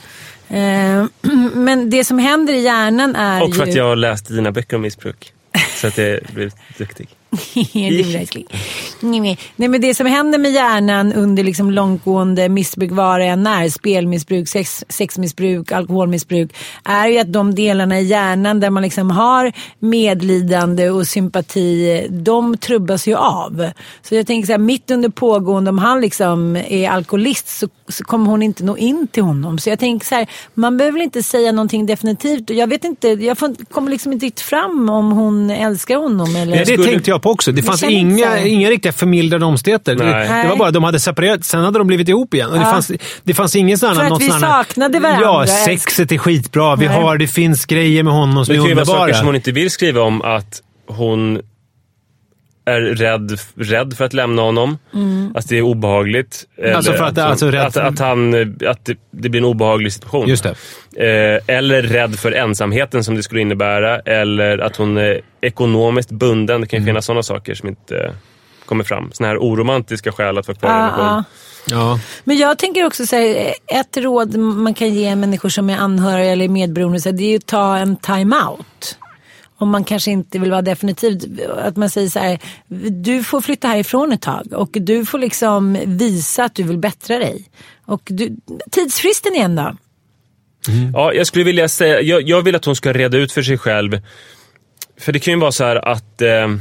Eh, 0.49 1.33
men 1.55 1.90
det 1.90 2.05
som 2.05 2.19
händer 2.19 2.53
i 2.53 2.61
hjärnan 2.61 3.17
är 3.17 3.43
Och 3.43 3.55
för 3.55 3.64
ju... 3.64 3.71
att 3.71 3.77
jag 3.77 3.85
har 3.85 3.97
läst 3.97 4.29
dina 4.29 4.53
böcker 4.53 4.77
om 4.77 4.83
missbruk. 4.83 5.33
Så 5.75 5.87
att 5.87 5.99
jag 5.99 6.21
blivit 6.35 6.57
duktig. 6.79 7.09
Nej, 9.01 9.20
men- 9.20 9.37
Nej, 9.57 9.68
men 9.68 9.81
det 9.81 9.94
som 9.94 10.07
händer 10.07 10.38
med 10.38 10.53
hjärnan 10.53 11.12
under 11.12 11.44
liksom 11.44 11.70
långtgående 11.70 12.49
missbruk, 12.49 12.90
vad 12.92 13.20
det 13.20 13.25
än 13.27 13.47
är, 13.47 13.68
spelmissbruk, 13.68 14.49
sex, 14.49 14.85
sexmissbruk, 14.88 15.73
alkoholmissbruk, 15.73 16.51
är 16.85 17.09
ju 17.09 17.18
att 17.18 17.33
de 17.33 17.55
delarna 17.55 18.01
i 18.01 18.05
hjärnan 18.05 18.61
där 18.61 18.70
man 18.70 18.83
liksom 18.83 19.11
har 19.11 19.53
medlidande 19.79 20.90
och 20.90 21.07
sympati, 21.07 22.07
de 22.11 22.57
trubbas 22.57 23.07
ju 23.09 23.14
av. 23.16 23.66
Så 24.03 24.14
jag 24.14 24.27
tänker 24.27 24.47
så 24.47 24.53
här, 24.53 24.59
mitt 24.59 24.90
under 24.90 25.09
pågående, 25.09 25.70
om 25.70 25.79
han 25.79 26.01
liksom 26.01 26.57
är 26.57 26.88
alkoholist 26.90 27.49
så, 27.59 27.68
så 27.88 28.05
kommer 28.05 28.31
hon 28.31 28.42
inte 28.42 28.64
nå 28.64 28.77
in 28.77 29.07
till 29.12 29.23
honom. 29.23 29.59
Så 29.59 29.68
jag 29.70 29.79
tänker 29.79 30.07
så 30.07 30.14
här, 30.14 30.27
man 30.55 30.77
behöver 30.77 31.01
inte 31.03 31.23
säga 31.23 31.53
någonting 31.53 31.87
definitivt. 31.87 32.51
Och 32.51 32.57
Jag 32.57 32.66
vet 32.66 32.85
inte, 32.85 33.09
jag 33.09 33.38
får, 33.38 33.64
kommer 33.64 33.90
liksom 33.90 34.12
inte 34.12 34.27
riktigt 34.27 34.40
fram 34.44 34.88
om 34.90 35.12
hon 35.12 35.51
älskar 35.51 35.97
honom. 35.97 36.37
Eller? 36.37 36.47
Nej, 36.47 36.59
det 36.59 36.66
skulle- 36.66 36.85
tänkte 36.85 37.11
jag 37.11 37.23
på 37.25 37.31
också. 37.31 37.53
Det 37.53 37.63
fanns 37.63 37.83
inte 37.83 37.95
så 37.95 37.99
inga, 38.27 38.39
inga 38.47 38.71
riktiga 38.71 38.93
förmildrande 38.93 39.47
omständigheter. 39.47 39.95
Det, 39.95 40.43
det 40.43 40.49
var 40.49 40.57
bara 40.57 40.71
de 40.71 40.85
hade 40.85 41.01
separerat, 41.01 41.45
sen 41.45 41.65
hade 41.65 41.79
de 41.79 41.87
blivit 41.87 42.09
ihop 42.09 42.35
igen. 42.35 42.51
Och 42.51 42.57
det, 42.59 42.65
Ja. 42.65 42.71
fanns, 42.71 42.91
det 43.25 43.35
fanns 43.35 43.57
ingen 43.57 43.79
sån 43.79 43.89
här... 43.89 43.95
För 43.97 44.03
att 44.03 44.09
något 44.11 44.23
vi 44.23 44.31
saknade 44.31 44.99
varandra. 45.01 45.23
Ja, 45.23 45.47
sexet 45.47 46.13
är 46.13 46.19
skitbra. 46.19 46.77
Vi 46.77 46.87
Nej. 46.89 47.03
har, 47.03 47.19
det 47.19 47.27
finns 47.27 47.67
grejer 47.67 48.03
med 48.03 48.13
honom 48.13 48.45
som 48.47 48.53
Det 48.53 48.59
är 48.59 48.63
kan 48.63 48.69
ju 48.69 48.75
vara 48.75 48.83
underbara. 48.83 48.99
saker 49.01 49.15
som 49.15 49.27
hon 49.27 49.37
inte 49.37 49.53
vill 49.53 49.71
skriva 49.71 50.01
om 50.03 50.23
att 50.23 50.61
hon 50.89 51.41
är 52.64 52.81
rädd, 52.81 53.38
rädd 53.57 53.94
för 53.96 54.05
att 54.05 54.12
lämna 54.12 54.42
honom. 54.42 54.79
Att 55.35 55.48
det 55.48 55.59
är 55.59 55.62
obehagligt. 55.62 56.44
Alltså 56.74 56.92
för 56.92 57.05
att- 57.05 57.18
alltså 57.18 57.46
rädd 57.50 57.66
att, 57.66 57.74
för- 57.74 57.81
att, 57.81 57.98
han, 57.98 58.35
att 58.66 58.85
det, 58.85 58.96
det 59.11 59.29
blir 59.29 59.40
en 59.40 59.44
obehaglig 59.44 59.92
situation. 59.92 60.29
Just 60.29 60.44
det. 60.44 60.55
Eh, 61.46 61.57
eller 61.57 61.83
rädd 61.83 62.18
för 62.18 62.33
ensamheten 62.33 63.05
som 63.05 63.14
det 63.14 63.22
skulle 63.22 63.40
innebära. 63.40 63.98
Eller 64.00 64.59
att 64.59 64.77
hon 64.77 64.96
är 64.96 65.20
ekonomiskt 65.40 66.11
bunden. 66.11 66.61
Det 66.61 66.66
kan 66.66 66.77
Mm. 66.77 66.87
finnas 66.87 67.05
sådana 67.07 67.22
saker 67.22 67.55
som 67.55 67.68
inte 67.68 67.96
eh, 67.98 68.11
kommer 68.66 68.85
fram. 68.85 69.11
Såna 69.12 69.29
här 69.29 69.38
oromantiska 69.38 70.12
skäl 70.12 70.38
att 70.38 70.48
vara 70.48 70.59
kvar 70.59 70.70
i 70.70 70.72
en 70.72 70.79
Ja, 70.79 70.85
relation. 70.87 71.07
ja. 71.07 71.24
Ja. 71.70 71.98
Men 72.24 72.37
jag 72.37 72.59
tänker 72.59 72.87
också 72.87 73.07
säga 73.07 73.53
ett 73.66 73.96
råd 73.96 74.37
man 74.37 74.74
kan 74.74 74.94
ge 74.94 75.16
människor 75.16 75.48
som 75.48 75.70
är 75.70 75.77
anhöriga 75.79 76.31
eller 76.33 76.48
medberoende, 76.48 77.00
så 77.00 77.11
det 77.11 77.24
är 77.24 77.31
ju 77.31 77.37
att 77.37 77.46
ta 77.46 77.77
en 77.77 77.96
time-out. 77.96 78.98
Om 79.57 79.71
man 79.71 79.85
kanske 79.85 80.11
inte 80.11 80.38
vill 80.38 80.51
vara 80.51 80.62
definitiv. 80.62 81.40
Att 81.59 81.77
man 81.77 81.90
säger 81.90 82.09
så 82.09 82.19
här, 82.19 82.38
du 82.90 83.23
får 83.23 83.40
flytta 83.40 83.69
härifrån 83.69 84.12
ett 84.12 84.23
tag 84.23 84.53
och 84.53 84.71
du 84.73 85.05
får 85.05 85.19
liksom 85.19 85.79
visa 85.87 86.45
att 86.45 86.55
du 86.55 86.62
vill 86.62 86.79
bättra 86.79 87.19
dig. 87.19 87.49
Och 87.85 88.03
du, 88.05 88.37
tidsfristen 88.71 89.35
igen 89.35 89.57
då? 89.57 89.77
Ja, 90.93 91.12
jag 91.12 91.27
skulle 91.27 91.45
vilja 91.45 91.69
säga, 91.69 92.01
jag, 92.01 92.23
jag 92.23 92.43
vill 92.43 92.57
att 92.57 92.64
hon 92.64 92.77
ska 92.77 92.93
reda 92.93 93.19
ut 93.19 93.33
för 93.33 93.43
sig 93.43 93.59
själv. 93.59 94.01
För 94.97 95.12
det 95.12 95.19
kan 95.19 95.35
ju 95.35 95.40
vara 95.40 95.53
så 95.53 95.64
här 95.64 95.88
att, 95.88 96.23
eh, 96.23 96.57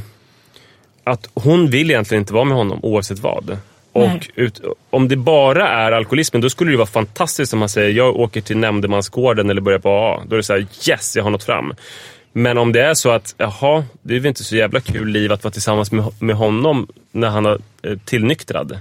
att 1.04 1.30
hon 1.34 1.70
vill 1.70 1.92
egentligen 1.92 2.22
inte 2.22 2.34
vara 2.34 2.44
med 2.44 2.58
honom 2.58 2.80
oavsett 2.84 3.20
vad. 3.20 3.58
Och 3.94 4.30
ut, 4.36 4.62
om 4.90 5.08
det 5.08 5.16
bara 5.16 5.68
är 5.68 5.92
alkoholismen, 5.92 6.42
då 6.42 6.50
skulle 6.50 6.72
det 6.72 6.78
vara 6.78 6.88
fantastiskt 6.88 7.54
om 7.54 7.60
man 7.60 7.70
säger 7.70 7.90
jag 7.90 8.16
åker 8.16 8.42
till 8.42 8.58
nämndemansgården 8.58 9.50
eller 9.50 9.62
börjar 9.62 9.80
på 9.80 9.90
AA. 9.90 10.24
Då 10.28 10.36
är 10.36 10.38
det 10.38 10.44
så 10.44 10.54
här, 10.54 10.68
yes, 10.90 11.16
jag 11.16 11.24
har 11.24 11.30
nått 11.30 11.44
fram. 11.44 11.74
Men 12.34 12.58
om 12.58 12.72
det 12.72 12.82
är 12.82 12.94
så 12.94 13.10
att, 13.12 13.36
jaha, 13.38 13.84
det 14.02 14.16
är 14.16 14.20
väl 14.20 14.28
inte 14.28 14.44
så 14.44 14.56
jävla 14.56 14.80
kul 14.80 15.08
liv 15.08 15.32
att 15.32 15.44
vara 15.44 15.52
tillsammans 15.52 15.92
med, 15.92 16.06
med 16.20 16.36
honom 16.36 16.88
när 17.12 17.28
han 17.30 17.46
har 17.46 17.60
eh, 17.84 17.98
tillnyktrad. 18.06 18.80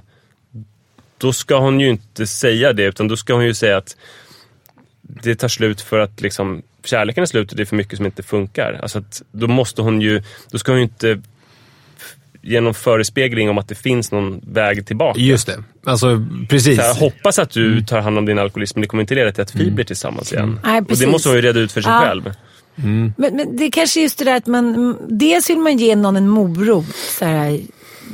Då 1.19 1.33
ska 1.33 1.59
hon 1.59 1.81
ju 1.81 1.89
inte 1.89 2.27
säga 2.27 2.73
det, 2.73 2.83
utan 2.85 3.09
då 3.09 3.17
ska 3.17 3.35
hon 3.35 3.45
ju 3.45 3.55
säga 3.55 3.77
att 3.77 3.97
det 5.03 5.35
tar 5.35 5.49
slut 5.49 5.81
för 5.81 5.99
att 5.99 6.21
liksom, 6.21 6.63
kärleken 6.85 7.23
är 7.23 7.27
slut 7.27 7.51
och 7.51 7.57
det 7.57 7.63
är 7.63 7.65
för 7.65 7.77
mycket 7.77 7.97
som 7.97 8.07
inte 8.07 8.23
funkar. 8.23 8.79
Alltså 8.83 8.99
att, 8.99 9.23
då 9.33 9.47
måste 9.47 9.83
hon 9.83 10.01
ju, 10.01 10.23
då 10.51 10.59
ska 10.59 10.73
hon 10.73 10.79
ju 10.79 10.85
inte 10.85 11.11
f- 11.97 12.15
ge 12.43 12.61
någon 12.61 12.75
förespegling 12.75 13.51
om 13.51 13.59
att 13.59 13.69
det 13.69 13.75
finns 13.75 14.13
någon 14.13 14.41
väg 14.47 14.87
tillbaka. 14.87 15.21
Just 15.21 15.47
det. 15.47 15.63
Alltså, 15.85 16.25
precis. 16.49 16.77
Så 16.77 16.83
jag 16.83 16.95
hoppas 16.95 17.39
att 17.39 17.51
du 17.51 17.83
tar 17.83 18.01
hand 18.01 18.19
om 18.19 18.27
din 18.27 18.39
alkoholism, 18.39 18.79
men 18.79 18.81
det 18.83 18.89
kommer 18.89 19.01
inte 19.01 19.15
leda 19.15 19.33
till 19.33 19.43
att 19.43 19.55
vi 19.55 19.71
blir 19.71 19.85
tillsammans 19.85 20.33
igen. 20.33 20.61
Nej, 20.65 20.81
och 20.81 20.97
det 20.99 21.07
måste 21.07 21.29
hon 21.29 21.37
ju 21.37 21.43
reda 21.43 21.61
ut 21.61 21.73
för 21.73 21.81
sig 21.81 21.93
Ja. 21.93 22.01
själv. 22.01 22.33
Men, 22.75 23.15
men 23.17 23.57
det 23.57 23.65
är 23.65 23.71
kanske 23.71 24.01
just 24.01 24.19
det 24.19 24.25
där 24.25 24.37
att 24.37 24.47
man, 24.47 24.75
mm, 24.75 24.97
dels 25.09 25.51
vill 25.51 25.59
man 25.59 25.77
ge 25.79 25.97
någon 25.97 26.17
en 26.17 26.29
morot. 26.29 26.97
Så 27.19 27.25
här, 27.25 27.61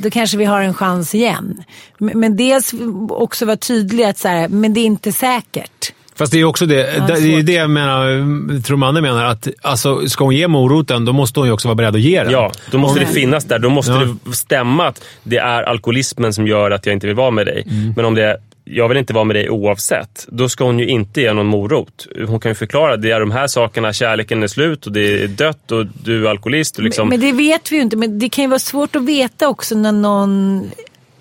då 0.01 0.09
kanske 0.09 0.37
vi 0.37 0.45
har 0.45 0.61
en 0.61 0.73
chans 0.73 1.15
igen. 1.15 1.63
Men, 1.97 2.19
men 2.19 2.35
dels 2.37 2.73
också 3.09 3.45
vara 3.45 3.57
tydlig 3.57 4.03
att 4.03 4.17
så 4.17 4.27
här, 4.27 4.47
men 4.47 4.73
det 4.73 4.79
är 4.79 4.85
inte 4.85 5.11
säkert. 5.11 5.93
Fast 6.15 6.31
det 6.31 6.39
är 6.39 6.43
också 6.43 6.65
det, 6.65 6.75
det, 6.75 6.83
det 7.07 7.13
är 7.13 7.35
svårt. 7.35 7.45
det 7.45 7.53
jag 7.53 7.69
menar, 7.69 8.61
tror 8.61 8.77
Manne 8.77 9.01
menar. 9.01 9.25
Att, 9.25 9.47
alltså, 9.61 10.09
ska 10.09 10.23
hon 10.23 10.35
ge 10.35 10.47
moroten, 10.47 11.05
då 11.05 11.13
måste 11.13 11.39
hon 11.39 11.47
ju 11.47 11.53
också 11.53 11.67
vara 11.67 11.75
beredd 11.75 11.95
att 11.95 12.01
ge 12.01 12.23
den. 12.23 12.31
Ja, 12.31 12.51
då 12.71 12.77
måste 12.77 12.99
Om- 12.99 13.05
det 13.05 13.11
finnas 13.13 13.45
där. 13.45 13.59
Då 13.59 13.69
måste 13.69 13.91
Ja. 13.91 14.15
det 14.25 14.33
stämma 14.35 14.87
att 14.87 15.01
det 15.23 15.37
är 15.37 15.63
alkoholismen 15.63 16.33
som 16.33 16.47
gör 16.47 16.71
att 16.71 16.85
jag 16.85 16.93
inte 16.93 17.07
vill 17.07 17.15
vara 17.15 17.31
med 17.31 17.45
dig. 17.45 17.63
Mm. 17.67 17.93
Men 17.95 18.05
om 18.05 18.15
det 18.15 18.23
är, 18.23 18.37
jag 18.69 18.87
vill 18.87 18.97
inte 18.97 19.13
vara 19.13 19.23
med 19.23 19.35
dig 19.35 19.49
oavsett, 19.49 20.25
då 20.27 20.49
ska 20.49 20.63
hon 20.63 20.79
ju 20.79 20.87
inte 20.87 21.21
ge 21.21 21.33
någon 21.33 21.45
morot. 21.45 22.07
Hon 22.27 22.39
kan 22.39 22.51
ju 22.51 22.55
förklara, 22.55 22.97
det 22.97 23.11
är 23.11 23.19
de 23.19 23.31
här 23.31 23.47
sakerna, 23.47 23.93
kärleken 23.93 24.43
är 24.43 24.47
slut 24.47 24.85
och 24.85 24.91
det 24.91 25.23
är 25.23 25.27
dött 25.27 25.71
och 25.71 25.85
du 26.03 26.25
är 26.25 26.29
alkoholist. 26.29 26.77
Och 26.77 26.83
liksom, 26.83 27.09
Men 27.09 27.19
det 27.19 27.31
vet 27.31 27.71
vi 27.71 27.75
ju 27.75 27.81
inte. 27.81 27.97
Men 27.97 28.19
det 28.19 28.29
kan 28.29 28.43
ju 28.43 28.49
vara 28.49 28.59
svårt 28.59 28.95
att 28.95 29.03
veta 29.03 29.47
också 29.47 29.75
när 29.75 29.91
någon 29.91 30.71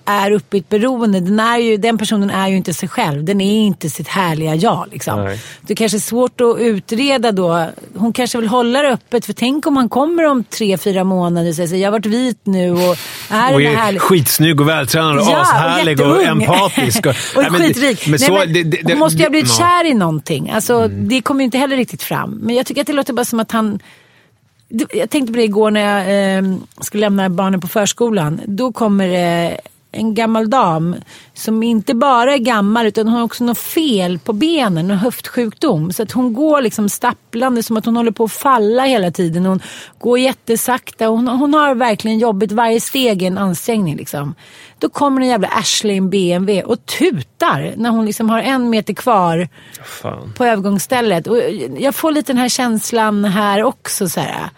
är 0.08 0.30
uppe 0.30 0.56
i 0.56 0.60
ett 0.60 0.68
beroende. 0.68 1.20
Den, 1.20 1.40
är 1.40 1.58
ju, 1.58 1.76
den 1.76 1.98
personen 1.98 2.30
är 2.30 2.48
ju 2.48 2.56
inte 2.56 2.74
sig 2.74 2.88
själv. 2.88 3.24
Den 3.24 3.40
är 3.40 3.58
inte 3.60 3.90
sitt 3.90 4.08
härliga 4.08 4.54
jag. 4.54 4.86
Liksom. 4.92 5.24
Nej. 5.24 5.40
Det 5.60 5.74
kanske 5.74 5.98
är 5.98 6.00
svårt 6.00 6.40
att 6.40 6.56
utreda 6.58 7.32
då. 7.32 7.66
Hon 7.96 8.12
kanske 8.12 8.38
vill 8.38 8.48
hålla 8.48 8.82
det 8.82 8.88
öppet. 8.88 9.26
För 9.26 9.32
tänk 9.32 9.66
om 9.66 9.76
han 9.76 9.88
kommer 9.88 10.24
om 10.26 10.44
tre, 10.44 10.78
fyra 10.78 11.04
månader 11.04 11.48
och 11.48 11.54
säger 11.54 11.68
så 11.68 11.76
jag 11.76 11.86
har 11.86 11.92
varit 11.92 12.06
vit 12.06 12.38
nu 12.44 12.70
och 12.72 12.96
är 13.30 13.54
Och 13.54 13.62
är 13.62 13.76
härlig. 13.76 14.00
skitsnygg 14.00 14.60
och 14.60 14.68
vältränad 14.68 15.18
och 15.18 15.22
Ja, 15.26 15.30
och 15.30 15.40
ashärlig 15.42 16.00
och, 16.00 16.06
jätteung. 16.20 16.42
empatisk. 16.42 17.06
och 17.06 17.14
Nej, 17.36 17.50
men 17.50 17.60
skitrik. 17.60 18.06
Men 18.06 18.10
Nej, 18.10 18.18
så, 18.18 18.32
men 18.32 18.52
det, 18.52 18.62
det, 18.62 18.78
det, 18.84 18.92
hon 18.92 18.98
måste 18.98 19.18
ju 19.18 19.24
ha 19.24 19.30
blivit. 19.30 19.58
Mm. 19.60 19.68
kär 19.68 19.84
i 19.90 19.94
någonting. 19.94 20.50
Alltså, 20.50 20.88
Det 20.88 21.20
kommer 21.22 21.40
ju 21.40 21.44
inte 21.44 21.58
heller 21.58 21.76
riktigt 21.76 22.02
fram. 22.02 22.30
Men 22.42 22.54
jag 22.54 22.66
tycker 22.66 22.80
att 22.80 22.86
det 22.86 22.92
låter 22.92 23.12
bara 23.12 23.24
som 23.24 23.40
att 23.40 23.52
han... 23.52 23.78
Jag 24.94 25.10
tänkte 25.10 25.32
på 25.32 25.36
det 25.36 25.44
igår 25.44 25.70
när 25.70 25.80
jag 25.80 26.36
eh, 26.38 26.54
skulle 26.80 27.00
lämna 27.00 27.28
barnen 27.30 27.60
på 27.60 27.68
förskolan. 27.68 28.40
Då 28.46 28.72
kommer 28.72 29.08
det 29.08 29.60
en 29.92 30.14
gammal 30.14 30.50
dam 30.50 30.96
som 31.34 31.62
inte 31.62 31.94
bara 31.94 32.34
är 32.34 32.38
gammal 32.38 32.86
utan 32.86 33.08
hon 33.08 33.16
har 33.16 33.24
också 33.24 33.44
något 33.44 33.58
fel 33.58 34.18
på 34.18 34.32
benen, 34.32 34.90
en 34.90 34.98
höftsjukdom. 34.98 35.92
Så 35.92 36.02
att 36.02 36.12
hon 36.12 36.32
går 36.32 36.62
liksom 36.62 36.88
stapplande 36.88 37.62
som 37.62 37.76
att 37.76 37.84
hon 37.84 37.96
håller 37.96 38.10
på 38.10 38.24
att 38.24 38.32
falla 38.32 38.84
hela 38.84 39.10
tiden. 39.10 39.46
Hon 39.46 39.62
går 39.98 40.18
jättesakta. 40.18 41.06
Hon, 41.06 41.28
hon 41.28 41.54
har 41.54 41.74
verkligen 41.74 42.18
jobbigt. 42.18 42.52
Varje 42.52 42.80
steg 42.80 43.22
är 43.22 43.26
en 43.26 43.38
ansträngning. 43.38 43.96
Liksom. 43.96 44.34
Då 44.78 44.88
kommer 44.88 45.20
en 45.20 45.28
jävla 45.28 45.48
Ashley 45.48 45.94
i 45.94 45.98
en 45.98 46.10
BMW 46.10 46.62
och 46.62 46.86
tutar 46.86 47.74
när 47.76 47.90
hon 47.90 48.06
liksom 48.06 48.30
har 48.30 48.40
en 48.40 48.70
meter 48.70 48.94
kvar 48.94 49.48
fan. 49.84 50.32
på 50.36 50.44
övergångsstället. 50.44 51.26
Och 51.26 51.38
jag 51.78 51.94
får 51.94 52.12
lite 52.12 52.32
den 52.32 52.40
här 52.40 52.48
känslan 52.48 53.24
här 53.24 53.62
också. 53.62 54.08
Så 54.08 54.20
här. 54.20 54.50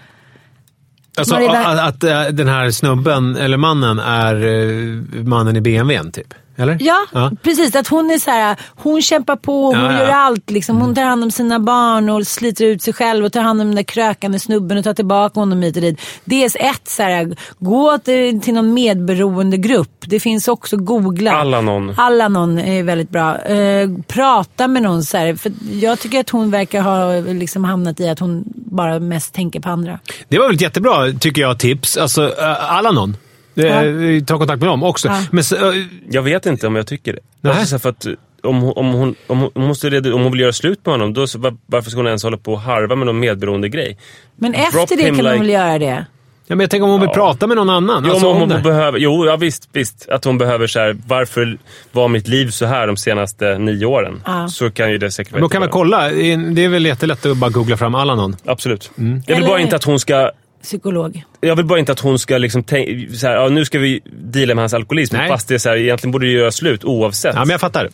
Alltså, 1.20 1.34
Man 1.34 1.42
redan- 1.42 1.78
att, 1.78 1.88
att 1.88 2.04
äh, 2.04 2.22
den 2.32 2.48
här 2.48 2.70
snubben, 2.70 3.36
eller 3.36 3.56
mannen, 3.56 3.98
är 3.98 4.34
äh, 4.34 5.22
mannen 5.24 5.56
i 5.56 5.60
BMWn, 5.60 6.12
typ? 6.12 6.34
Eller? 6.60 6.76
Ja, 6.80 7.30
precis. 7.42 7.76
Att 7.76 7.88
hon 7.88 8.10
är 8.10 8.18
så 8.18 8.30
här, 8.30 8.56
hon 8.76 9.02
kämpar 9.02 9.36
på, 9.36 9.64
hon 9.66 9.74
Ja, 9.74 9.80
Mm. 9.80 9.96
ja. 9.96 10.02
gör 10.02 10.10
allt. 10.10 10.50
Liksom. 10.50 10.80
Hon 10.80 10.94
tar 10.94 11.02
hand 11.02 11.24
om 11.24 11.30
sina 11.30 11.58
barn 11.60 12.08
och 12.10 12.26
sliter 12.26 12.64
ut 12.64 12.82
sig 12.82 12.94
själv 12.94 13.24
och 13.24 13.32
tar 13.32 13.40
hand 13.40 13.60
om 13.60 13.66
den 13.66 13.76
där 13.76 13.82
krökande 13.82 14.38
snubben 14.38 14.78
och 14.78 14.84
tar 14.84 14.94
tillbaka 14.94 15.40
honom 15.40 15.62
hit 15.62 15.76
och 15.76 15.82
dit. 15.82 16.00
Dels 16.24 16.56
ett, 16.60 16.88
så 16.88 17.02
här, 17.02 17.36
gå 17.58 17.98
till, 17.98 18.40
till 18.40 18.54
någon 18.54 18.74
medberoende 18.74 19.56
grupp. 19.56 19.90
Det 20.06 20.20
finns 20.20 20.48
också 20.48 20.76
googla. 20.76 21.32
Alanon. 21.32 21.94
Alanon 21.96 22.58
är 22.58 22.82
väldigt 22.82 23.10
bra. 23.10 23.38
Eh, 23.38 23.88
prata 24.06 24.68
med 24.68 24.82
någon 24.82 25.02
så 25.02 25.16
här, 25.16 25.34
för 25.34 25.52
jag 25.72 25.98
tycker 26.00 26.20
att 26.20 26.30
hon 26.30 26.50
verkar 26.50 26.80
ha 26.82 27.20
liksom 27.32 27.64
hamnat 27.64 28.00
i 28.00 28.08
att 28.08 28.18
hon 28.18 28.44
bara 28.54 28.98
mest 28.98 29.34
tänker 29.34 29.60
på 29.60 29.68
andra. 29.68 29.98
Det 30.28 30.38
var 30.38 30.46
väl 30.46 30.54
ett 30.54 30.60
jättebra, 30.62 31.12
tycker 31.20 31.42
jag, 31.42 31.58
tips. 31.58 31.96
Alltså, 31.96 32.24
äh, 32.38 32.72
Alanon. 32.76 33.16
Ja. 33.54 33.82
Ta 34.26 34.38
kontakt 34.38 34.60
med 34.60 34.68
dem 34.68 34.82
också. 34.82 35.08
Ja. 35.08 35.22
Men, 35.30 35.44
så, 35.44 35.70
äh, 35.72 35.82
Jag 36.10 36.22
vet 36.22 36.46
inte 36.46 36.66
om 36.66 36.76
jag 36.76 36.86
tycker 36.86 37.12
det. 37.12 37.18
Nej. 37.40 37.52
Alltså, 37.52 37.66
så 37.66 37.74
här, 37.74 37.78
för 37.80 37.88
att, 37.88 38.06
om, 38.42 38.60
hon- 38.60 38.72
om, 38.76 38.92
hon, 38.92 39.14
om, 39.26 39.38
hon, 39.40 39.50
hon 39.54 39.66
måste 39.66 39.90
reda, 39.90 40.14
om 40.14 40.22
hon 40.22 40.32
vill 40.32 40.40
göra 40.40 40.52
slut 40.52 40.86
med 40.86 40.92
honom, 40.94 41.14
då, 41.14 41.26
så, 41.26 41.38
var, 41.38 41.56
varför 41.66 41.90
ska 41.90 41.98
hon 41.98 42.06
ens 42.06 42.22
hålla 42.22 42.36
på 42.36 42.52
och 42.52 42.60
harva 42.60 42.94
med 42.96 43.06
någon 43.06 43.20
medberoende 43.20 43.68
grej? 43.68 43.98
Men 44.36 44.52
Drop 44.52 44.62
efter 44.82 44.96
det 44.96 45.02
kan 45.02 45.14
hon 45.16 45.24
like- 45.24 45.38
väl 45.38 45.48
göra 45.50 45.78
det? 45.78 46.06
ja, 46.46 46.56
men 46.56 46.60
jag 46.60 46.70
tänker 46.70 46.84
om 46.84 46.90
hon 46.90 47.00
vill 47.00 47.08
Ja. 47.08 47.14
prata 47.14 47.46
med 47.46 47.56
någon 47.56 47.70
annan. 47.70 48.02
Jo, 48.06 48.10
alltså, 48.12 48.28
om 48.28 48.36
hon 48.40 48.48
det. 48.48 48.58
behöver, 48.58 48.98
jo 48.98 49.26
ja, 49.26 49.36
visst, 49.36 49.68
visst. 49.72 50.08
Att 50.08 50.24
hon 50.24 50.38
behöver 50.38 50.66
så 50.66 50.78
här, 50.80 50.96
varför 51.06 51.58
var 51.92 52.08
mitt 52.08 52.28
liv 52.28 52.48
så 52.50 52.66
här 52.66 52.86
de 52.86 52.96
senaste 52.96 53.58
nio 53.58 53.86
åren? 53.86 54.22
Ja. 54.26 54.48
Så 54.48 54.70
kan 54.70 54.90
ju 54.90 54.98
det 54.98 55.10
säkert 55.10 55.32
vara 55.32 55.40
Då 55.42 55.48
kan 55.48 55.60
man 55.60 55.68
kolla. 55.68 56.08
Det 56.10 56.64
är 56.64 56.68
väl 56.68 56.86
jättelätt 56.86 57.26
att 57.26 57.36
bara 57.36 57.50
googla 57.50 57.76
fram 57.76 57.94
Alanon. 57.94 58.36
Absolut. 58.44 58.90
Mm. 58.98 59.22
Jag 59.26 59.34
vill 59.34 59.44
Eller- 59.44 59.52
bara 59.52 59.60
inte 59.60 59.76
att 59.76 59.84
hon 59.84 60.00
ska 60.00 60.30
Psykolog. 60.62 61.22
jag 61.40 61.56
vill 61.56 61.64
bara 61.64 61.78
inte 61.78 61.92
att 61.92 62.00
hon 62.00 62.18
ska 62.18 62.38
liksom 62.38 62.62
tänka, 62.62 63.16
så 63.16 63.26
här, 63.26 63.34
ja, 63.34 63.48
nu 63.48 63.64
ska 63.64 63.78
vi 63.78 64.00
deala 64.12 64.54
med 64.54 64.62
hans 64.62 64.74
alkoholism. 64.74 65.16
Nej. 65.16 65.28
Fast 65.28 65.48
det 65.48 65.54
är 65.54 65.58
så 65.58 65.68
här, 65.68 65.76
egentligen 65.76 66.12
borde 66.12 66.26
det 66.26 66.32
göra 66.32 66.50
slut 66.50 66.84
oavsett. 66.84 67.34
Ja, 67.34 67.40
men 67.40 67.50
jag 67.50 67.60
fattar. 67.60 67.88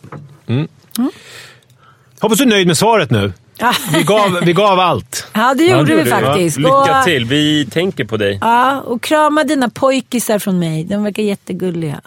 Mm. 0.47 0.67
Hoppas 2.19 2.37
du 2.37 2.43
är 2.43 2.47
nöjd 2.47 2.67
med 2.67 2.77
svaret 2.77 3.11
nu. 3.11 3.33
Vi 3.93 4.03
gav, 4.03 4.39
vi 4.45 4.53
gav 4.53 4.79
allt. 4.79 5.27
Ja, 5.33 5.53
det 5.53 5.63
Ja, 5.63 5.79
gjorde 5.79 5.95
det 5.95 6.03
vi 6.03 6.09
faktiskt. 6.09 6.57
Ja, 6.59 6.83
lycka 6.85 7.03
till, 7.03 7.25
vi 7.25 7.65
tänker 7.65 8.05
på 8.05 8.17
dig. 8.17 8.37
Ja, 8.41 8.81
och 8.81 9.01
krama 9.03 9.43
dina 9.43 9.69
pojkisar 9.69 10.39
från 10.39 10.59
mig. 10.59 10.83
De 10.83 11.03
verkar 11.03 11.23
jättegulliga. 11.23 12.01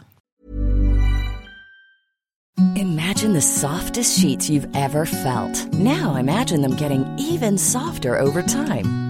Imagine 2.77 3.35
the 3.35 3.41
softest 3.41 4.21
sheets 4.23 4.51
you've 4.51 4.69
ever 4.77 5.05
felt. 5.05 5.73
Now 5.73 6.19
imagine 6.19 6.63
them 6.63 6.77
getting 6.81 7.05
even 7.19 7.59
softer 7.59 8.23
over 8.23 8.43
time. 8.43 9.10